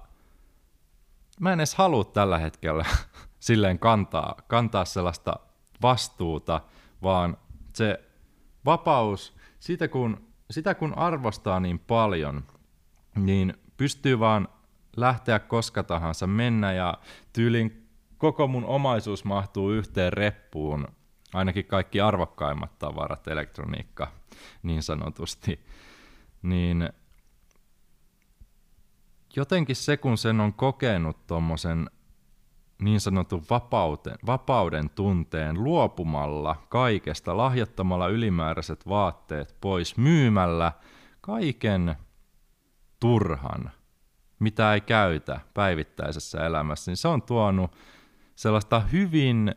mä 1.41 1.53
en 1.53 1.61
edes 1.61 1.75
halua 1.75 2.05
tällä 2.05 2.39
hetkellä 2.39 2.85
silleen 3.41 3.79
kantaa, 3.79 4.37
kantaa 4.49 4.85
sellaista 4.85 5.37
vastuuta, 5.83 6.61
vaan 7.03 7.37
se 7.73 8.01
vapaus, 8.65 9.37
sitä 9.61 9.89
kun, 9.89 10.27
sitä 10.51 10.75
kun 10.75 10.99
arvostaa 10.99 11.61
niin 11.61 11.79
paljon, 11.79 12.45
niin 13.17 13.55
pystyy 13.77 14.19
vaan 14.19 14.49
lähteä 14.97 15.39
koska 15.39 15.83
tahansa 15.83 16.27
mennä 16.27 16.73
ja 16.73 16.99
tyylin 17.33 17.89
koko 18.19 18.49
mun 18.49 18.65
omaisuus 18.65 19.25
mahtuu 19.25 19.71
yhteen 19.71 20.13
reppuun 20.13 20.89
ainakin 21.35 21.65
kaikki 21.65 22.01
arvokkaimmat 22.01 22.79
tavarat, 22.79 23.29
elektroniikka 23.29 24.09
niin 24.63 24.83
sanotusti, 24.83 25.61
niin 26.43 26.89
jotenkin 29.37 29.77
se, 29.77 29.97
kun 29.97 30.19
sen 30.19 30.41
on 30.41 30.55
kokenut 30.55 31.27
tuommoisen 31.27 31.91
niin 32.83 33.01
sanotun 33.01 33.45
vapauden, 33.51 34.19
vapauden 34.27 34.91
tunteen 34.91 35.65
luopumalla 35.65 36.67
kaikesta, 36.69 37.37
lahjattamalla 37.37 38.09
ylimääräiset 38.09 38.89
vaatteet 38.89 39.57
pois, 39.61 39.97
myymällä 39.97 40.73
kaiken 41.21 41.97
turhan, 43.01 43.71
mitä 44.39 44.75
ei 44.75 44.81
käytä 44.81 45.41
päivittäisessä 45.55 46.47
elämässä, 46.47 46.91
niin 46.91 46.97
se 46.97 47.09
on 47.09 47.23
tuonut 47.23 47.77
sellaista 48.35 48.81
hyvin 48.81 49.55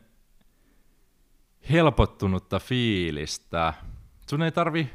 helpottunutta 1.72 2.60
fiilistä. 2.60 3.74
Sun 4.30 4.42
ei 4.42 4.52
tarvi, 4.52 4.90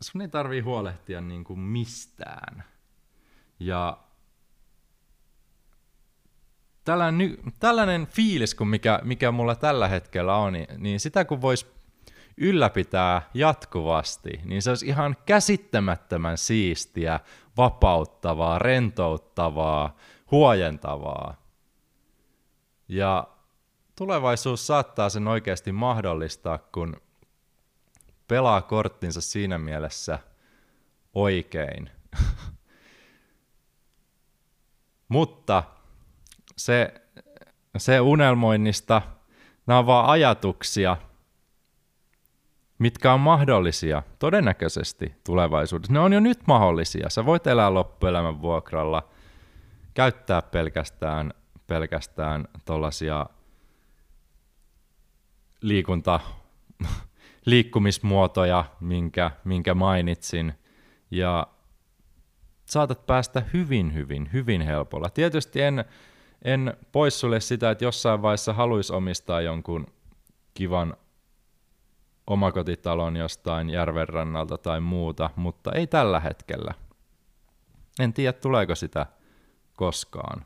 sun 0.00 0.20
ei 0.22 0.28
tarvi 0.28 0.60
huolehtia 0.60 1.20
niin 1.20 1.44
kuin 1.44 1.58
mistään. 1.58 2.64
Ja 3.60 3.98
tällainen, 6.84 7.38
tällainen 7.60 8.06
fiilis, 8.06 8.54
kuin 8.54 8.68
mikä, 8.68 9.00
mikä 9.04 9.30
mulla 9.30 9.54
tällä 9.54 9.88
hetkellä 9.88 10.36
on, 10.36 10.52
niin, 10.52 10.66
niin 10.78 11.00
sitä 11.00 11.24
kun 11.24 11.40
voisi 11.40 11.66
ylläpitää 12.36 13.30
jatkuvasti, 13.34 14.40
niin 14.44 14.62
se 14.62 14.70
olisi 14.70 14.86
ihan 14.86 15.16
käsittämättömän 15.26 16.38
siistiä, 16.38 17.20
vapauttavaa, 17.56 18.58
rentouttavaa, 18.58 19.96
huojentavaa. 20.30 21.34
Ja 22.88 23.28
tulevaisuus 23.96 24.66
saattaa 24.66 25.08
sen 25.08 25.28
oikeasti 25.28 25.72
mahdollistaa, 25.72 26.58
kun 26.58 26.96
pelaa 28.28 28.62
korttinsa 28.62 29.20
siinä 29.20 29.58
mielessä 29.58 30.18
oikein. 31.14 31.90
Mutta 35.08 35.62
se, 36.56 36.94
se 37.76 38.00
unelmoinnista, 38.00 39.02
nämä 39.66 39.78
on 39.78 39.86
vaan 39.86 40.06
ajatuksia, 40.06 40.96
mitkä 42.78 43.12
on 43.12 43.20
mahdollisia 43.20 44.02
todennäköisesti 44.18 45.14
tulevaisuudessa. 45.24 45.92
Ne 45.92 46.00
on 46.00 46.12
jo 46.12 46.20
nyt 46.20 46.46
mahdollisia. 46.46 47.10
Sä 47.10 47.26
voit 47.26 47.46
elää 47.46 47.74
loppuelämän 47.74 48.42
vuokralla, 48.42 49.08
käyttää 49.94 50.42
pelkästään, 50.42 51.34
pelkästään 51.66 52.48
tuollaisia 52.64 53.26
liikunta, 55.68 56.20
liikkumismuotoja, 57.46 58.64
minkä, 58.80 59.30
minkä 59.44 59.74
mainitsin, 59.74 60.52
ja 61.10 61.46
saatat 62.64 63.06
päästä 63.06 63.42
hyvin, 63.52 63.94
hyvin, 63.94 64.30
hyvin 64.32 64.60
helpolla. 64.60 65.10
Tietysti 65.10 65.62
en, 65.62 65.84
en 66.44 66.76
poissulle 66.92 67.40
sitä, 67.40 67.70
että 67.70 67.84
jossain 67.84 68.22
vaiheessa 68.22 68.52
haluaisi 68.52 68.92
omistaa 68.92 69.40
jonkun 69.40 69.86
kivan 70.54 70.96
omakotitalon 72.26 73.16
jostain 73.16 73.70
järvenrannalta 73.70 74.58
tai 74.58 74.80
muuta, 74.80 75.30
mutta 75.36 75.72
ei 75.72 75.86
tällä 75.86 76.20
hetkellä. 76.20 76.74
En 78.00 78.12
tiedä, 78.12 78.32
tuleeko 78.32 78.74
sitä 78.74 79.06
koskaan. 79.76 80.44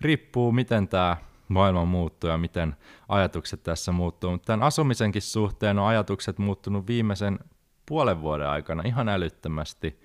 Riippuu, 0.00 0.52
miten 0.52 0.88
tämä 0.88 1.16
maailma 1.50 1.84
muuttuu 1.84 2.30
ja 2.30 2.38
miten 2.38 2.76
ajatukset 3.08 3.62
tässä 3.62 3.92
muuttuu. 3.92 4.30
Mutta 4.30 4.46
tämän 4.46 4.66
asumisenkin 4.66 5.22
suhteen 5.22 5.78
on 5.78 5.86
ajatukset 5.86 6.38
muuttunut 6.38 6.86
viimeisen 6.86 7.38
puolen 7.86 8.20
vuoden 8.20 8.48
aikana 8.48 8.82
ihan 8.86 9.08
älyttömästi. 9.08 10.00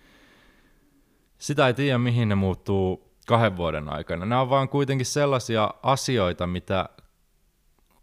Sitä 1.37 1.67
ei 1.67 1.73
tiedä, 1.73 1.97
mihin 1.97 2.29
ne 2.29 2.35
muuttuu 2.35 3.15
kahden 3.27 3.57
vuoden 3.57 3.89
aikana. 3.89 4.25
Nämä 4.25 4.41
on 4.41 4.49
vaan 4.49 4.69
kuitenkin 4.69 5.05
sellaisia 5.05 5.73
asioita, 5.83 6.47
mitä 6.47 6.89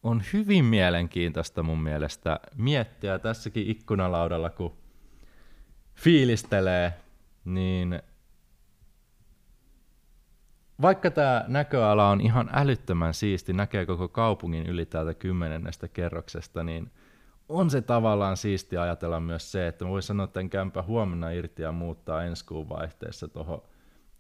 on 0.03 0.23
hyvin 0.33 0.65
mielenkiintoista 0.65 1.63
mun 1.63 1.83
mielestä 1.83 2.41
miettiä 2.57 3.19
tässäkin 3.19 3.71
ikkunalaudalla, 3.71 4.51
kun 4.51 4.77
fiilistelee, 5.95 6.93
niin 7.45 8.03
vaikka 10.83 11.11
tämä 11.11 11.45
näköala 11.49 12.09
on 12.09 12.21
ihan 12.21 12.51
älyttömän 12.53 13.15
siisti, 13.15 13.53
näkee 13.53 13.87
koko 13.87 14.09
kaupungin 14.09 14.67
yli 14.67 14.87
täältä 14.87 15.15
kymmenennestä 15.15 15.89
kerroksesta, 15.89 16.65
niin 16.65 16.91
on 17.49 17.71
se 17.71 17.83
tavallaan 17.83 18.37
siisti 18.37 18.77
ajatella 18.77 19.21
myös 19.21 19.53
se, 19.53 19.69
että 19.69 19.89
voi 19.89 20.03
sanoa, 20.03 20.25
että 20.25 20.41
en 20.41 20.51
kämpä 20.51 20.83
huomenna 20.83 21.31
irti 21.31 21.63
ja 21.63 21.73
muuttaa 21.73 22.25
ensi 22.25 22.45
kuun 22.45 22.69
vaihteessa 22.69 23.29
tuohon 23.29 23.63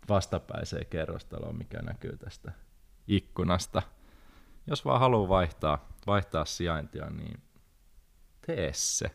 vastapäiseen 0.08 0.86
kerrostaloon, 0.86 1.58
mikä 1.58 1.82
näkyy 1.82 2.16
tästä 2.16 2.52
ikkunasta. 3.08 3.82
jos 4.66 4.84
vaan 4.84 5.00
haluaa 5.00 5.28
vaihtaa, 5.28 5.88
vaihtaa 6.06 6.44
sijaintia, 6.44 7.10
niin 7.10 7.42
tee 8.46 8.70
se. 8.72 9.10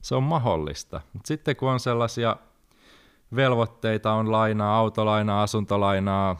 Se 0.00 0.14
on 0.14 0.22
mahdollista. 0.22 1.00
Mutta 1.12 1.28
sitten 1.28 1.56
kun 1.56 1.70
on 1.70 1.80
sellaisia 1.80 2.36
velvoitteita, 3.36 4.12
on 4.12 4.32
lainaa, 4.32 4.78
autolainaa, 4.78 5.42
asuntolainaa, 5.42 6.38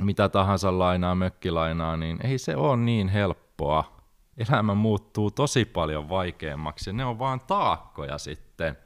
mitä 0.00 0.28
tahansa 0.28 0.78
lainaa, 0.78 1.14
mökkilainaa, 1.14 1.96
niin 1.96 2.26
ei 2.26 2.38
se 2.38 2.56
ole 2.56 2.76
niin 2.76 3.08
helppoa. 3.08 3.94
Elämä 4.36 4.74
muuttuu 4.74 5.30
tosi 5.30 5.64
paljon 5.64 6.08
vaikeammaksi 6.08 6.92
ne 6.92 7.04
on 7.04 7.18
vaan 7.18 7.40
taakkoja 7.40 8.18
sitten 8.18 8.76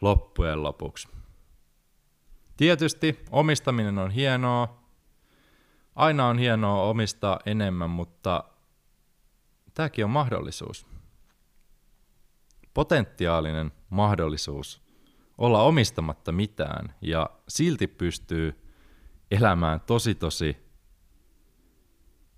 loppujen 0.00 0.62
lopuksi. 0.62 1.08
Tietysti 2.56 3.24
omistaminen 3.30 3.98
on 3.98 4.10
hienoa, 4.10 4.84
aina 5.94 6.26
on 6.26 6.38
hienoa 6.38 6.82
omistaa 6.82 7.40
enemmän, 7.46 7.90
mutta 7.90 8.44
tämäkin 9.74 10.04
on 10.04 10.10
mahdollisuus. 10.10 10.86
Potentiaalinen 12.74 13.72
mahdollisuus 13.90 14.82
olla 15.38 15.62
omistamatta 15.62 16.32
mitään 16.32 16.94
ja 17.00 17.30
silti 17.48 17.86
pystyy 17.86 18.63
elämään 19.38 19.80
tosi 19.80 20.14
tosi 20.14 20.64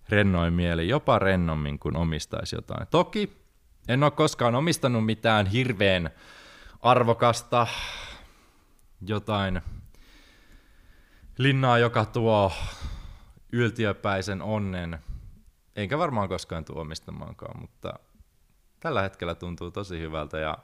rennoin 0.08 0.52
mieli, 0.52 0.88
jopa 0.88 1.18
rennommin 1.18 1.78
kuin 1.78 1.96
omistaisi 1.96 2.56
jotain. 2.56 2.86
Toki 2.86 3.46
en 3.88 4.02
ole 4.02 4.10
koskaan 4.10 4.54
omistanut 4.54 5.04
mitään 5.04 5.46
hirveän 5.46 6.10
arvokasta, 6.80 7.66
jotain 9.06 9.62
linnaa, 11.38 11.78
joka 11.78 12.04
tuo 12.04 12.52
yltiöpäisen 13.52 14.42
onnen. 14.42 14.98
Enkä 15.76 15.98
varmaan 15.98 16.28
koskaan 16.28 16.64
tule 16.64 16.80
omistamaankaan, 16.80 17.60
mutta 17.60 17.94
tällä 18.80 19.02
hetkellä 19.02 19.34
tuntuu 19.34 19.70
tosi 19.70 20.00
hyvältä 20.00 20.38
ja 20.38 20.58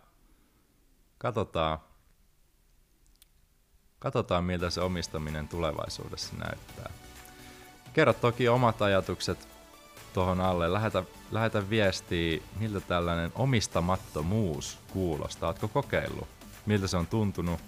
katsotaan, 1.19 1.79
katsotaan 4.03 4.45
miltä 4.45 4.71
se 4.71 4.81
omistaminen 4.81 5.49
tulevaisuudessa 5.49 6.35
näyttää. 6.37 6.91
Kerro 7.93 8.13
toki 8.13 8.49
omat 8.49 8.83
ajatukset 8.83 9.49
tuohon 10.15 10.41
alle. 10.41 10.73
Lähetä, 10.73 11.05
lähetä 11.31 11.71
viestiä, 11.71 12.41
miltä 12.61 12.81
tällainen 12.81 13.33
omistamattomuus 13.35 14.79
kuulostaa. 14.93 15.49
Oletko 15.49 15.69
kokeillut? 15.69 16.29
Miltä 16.67 16.87
se 16.87 16.97
on 16.97 17.07
tuntunut? 17.07 17.61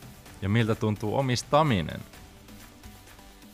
Ja 0.42 0.48
miltä 0.48 0.74
tuntuu 0.74 1.18
omistaminen? 1.18 2.00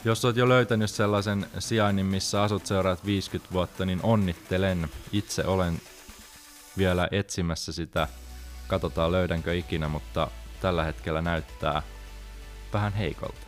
Jos 0.04 0.24
olet 0.24 0.36
jo 0.36 0.48
löytänyt 0.48 0.90
sellaisen 0.90 1.46
sijainnin, 1.58 2.06
missä 2.06 2.42
asut 2.42 2.66
seuraat 2.66 3.06
50 3.06 3.52
vuotta, 3.52 3.86
niin 3.86 4.00
onnittelen. 4.02 4.88
Itse 5.12 5.44
olen 5.44 5.80
vielä 6.78 7.08
etsimässä 7.10 7.72
sitä. 7.72 8.08
Katsotaan 8.66 9.12
löydänkö 9.12 9.54
ikinä, 9.54 9.88
mutta 9.88 10.30
tällä 10.60 10.84
hetkellä 10.84 11.22
näyttää 11.22 11.82
vähän 12.72 12.92
heikolta. 12.92 13.46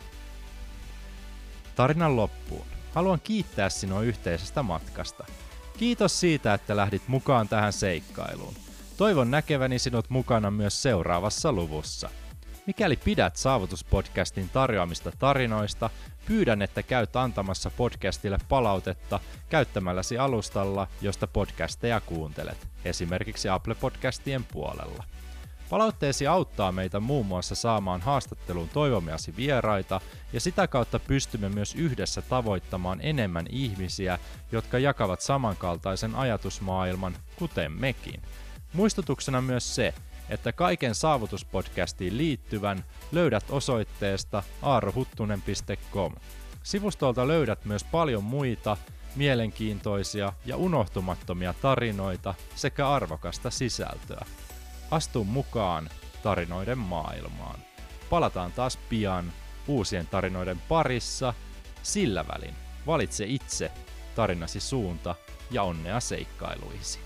Tarinan 1.75 2.15
loppuun. 2.15 2.65
Haluan 2.93 3.19
kiittää 3.23 3.69
sinua 3.69 4.01
yhteisestä 4.01 4.63
matkasta. 4.63 5.25
Kiitos 5.77 6.19
siitä, 6.19 6.53
että 6.53 6.75
lähdit 6.75 7.07
mukaan 7.07 7.47
tähän 7.47 7.73
seikkailuun. 7.73 8.53
Toivon 8.97 9.31
näkeväni 9.31 9.79
sinut 9.79 10.09
mukana 10.09 10.51
myös 10.51 10.81
seuraavassa 10.81 11.51
luvussa. 11.51 12.09
Mikäli 12.67 12.95
pidät 12.95 13.35
Saavutuspodcastin 13.35 14.49
tarjoamista 14.49 15.11
tarinoista, 15.19 15.89
pyydän, 16.25 16.61
että 16.61 16.83
käyt 16.83 17.15
antamassa 17.15 17.71
podcastille 17.71 18.37
palautetta 18.49 19.19
käyttämälläsi 19.49 20.17
alustalla, 20.17 20.87
josta 21.01 21.27
podcasteja 21.27 22.01
kuuntelet, 22.01 22.67
esimerkiksi 22.85 23.49
Apple 23.49 23.75
Podcastien 23.75 24.43
puolella. 24.43 25.03
Palautteesi 25.73 26.27
auttaa 26.27 26.71
meitä 26.71 26.99
muun 26.99 27.25
muassa 27.25 27.55
saamaan 27.55 28.01
haastatteluun 28.01 28.69
toivomiasi 28.69 29.35
vieraita 29.35 30.01
ja 30.33 30.39
sitä 30.39 30.67
kautta 30.67 30.99
pystymme 30.99 31.49
myös 31.49 31.75
yhdessä 31.75 32.21
tavoittamaan 32.21 32.99
enemmän 33.01 33.45
ihmisiä, 33.49 34.19
jotka 34.51 34.79
jakavat 34.79 35.21
samankaltaisen 35.21 36.15
ajatusmaailman, 36.15 37.17
kuten 37.35 37.71
mekin. 37.71 38.21
Muistutuksena 38.73 39.41
myös 39.41 39.75
se, 39.75 39.93
että 40.29 40.51
kaiken 40.51 40.95
saavutuspodcastiin 40.95 42.17
liittyvän 42.17 42.85
löydät 43.11 43.45
osoitteesta 43.49 44.43
aarohuttunen.com. 44.61 46.13
Sivustolta 46.63 47.27
löydät 47.27 47.65
myös 47.65 47.83
paljon 47.83 48.23
muita 48.23 48.77
mielenkiintoisia 49.15 50.33
ja 50.45 50.57
unohtumattomia 50.57 51.53
tarinoita 51.61 52.33
sekä 52.55 52.89
arvokasta 52.89 53.49
sisältöä. 53.49 54.25
Astu 54.93 55.23
mukaan 55.23 55.89
tarinoiden 56.23 56.77
maailmaan. 56.77 57.59
Palataan 58.09 58.51
taas 58.51 58.77
pian 58.89 59.33
uusien 59.67 60.07
tarinoiden 60.07 60.61
parissa. 60.69 61.33
Sillä 61.83 62.25
välin 62.27 62.55
valitse 62.87 63.25
itse 63.27 63.71
tarinasi 64.15 64.59
suunta 64.59 65.15
ja 65.51 65.63
onnea 65.63 65.99
seikkailuisi. 65.99 66.99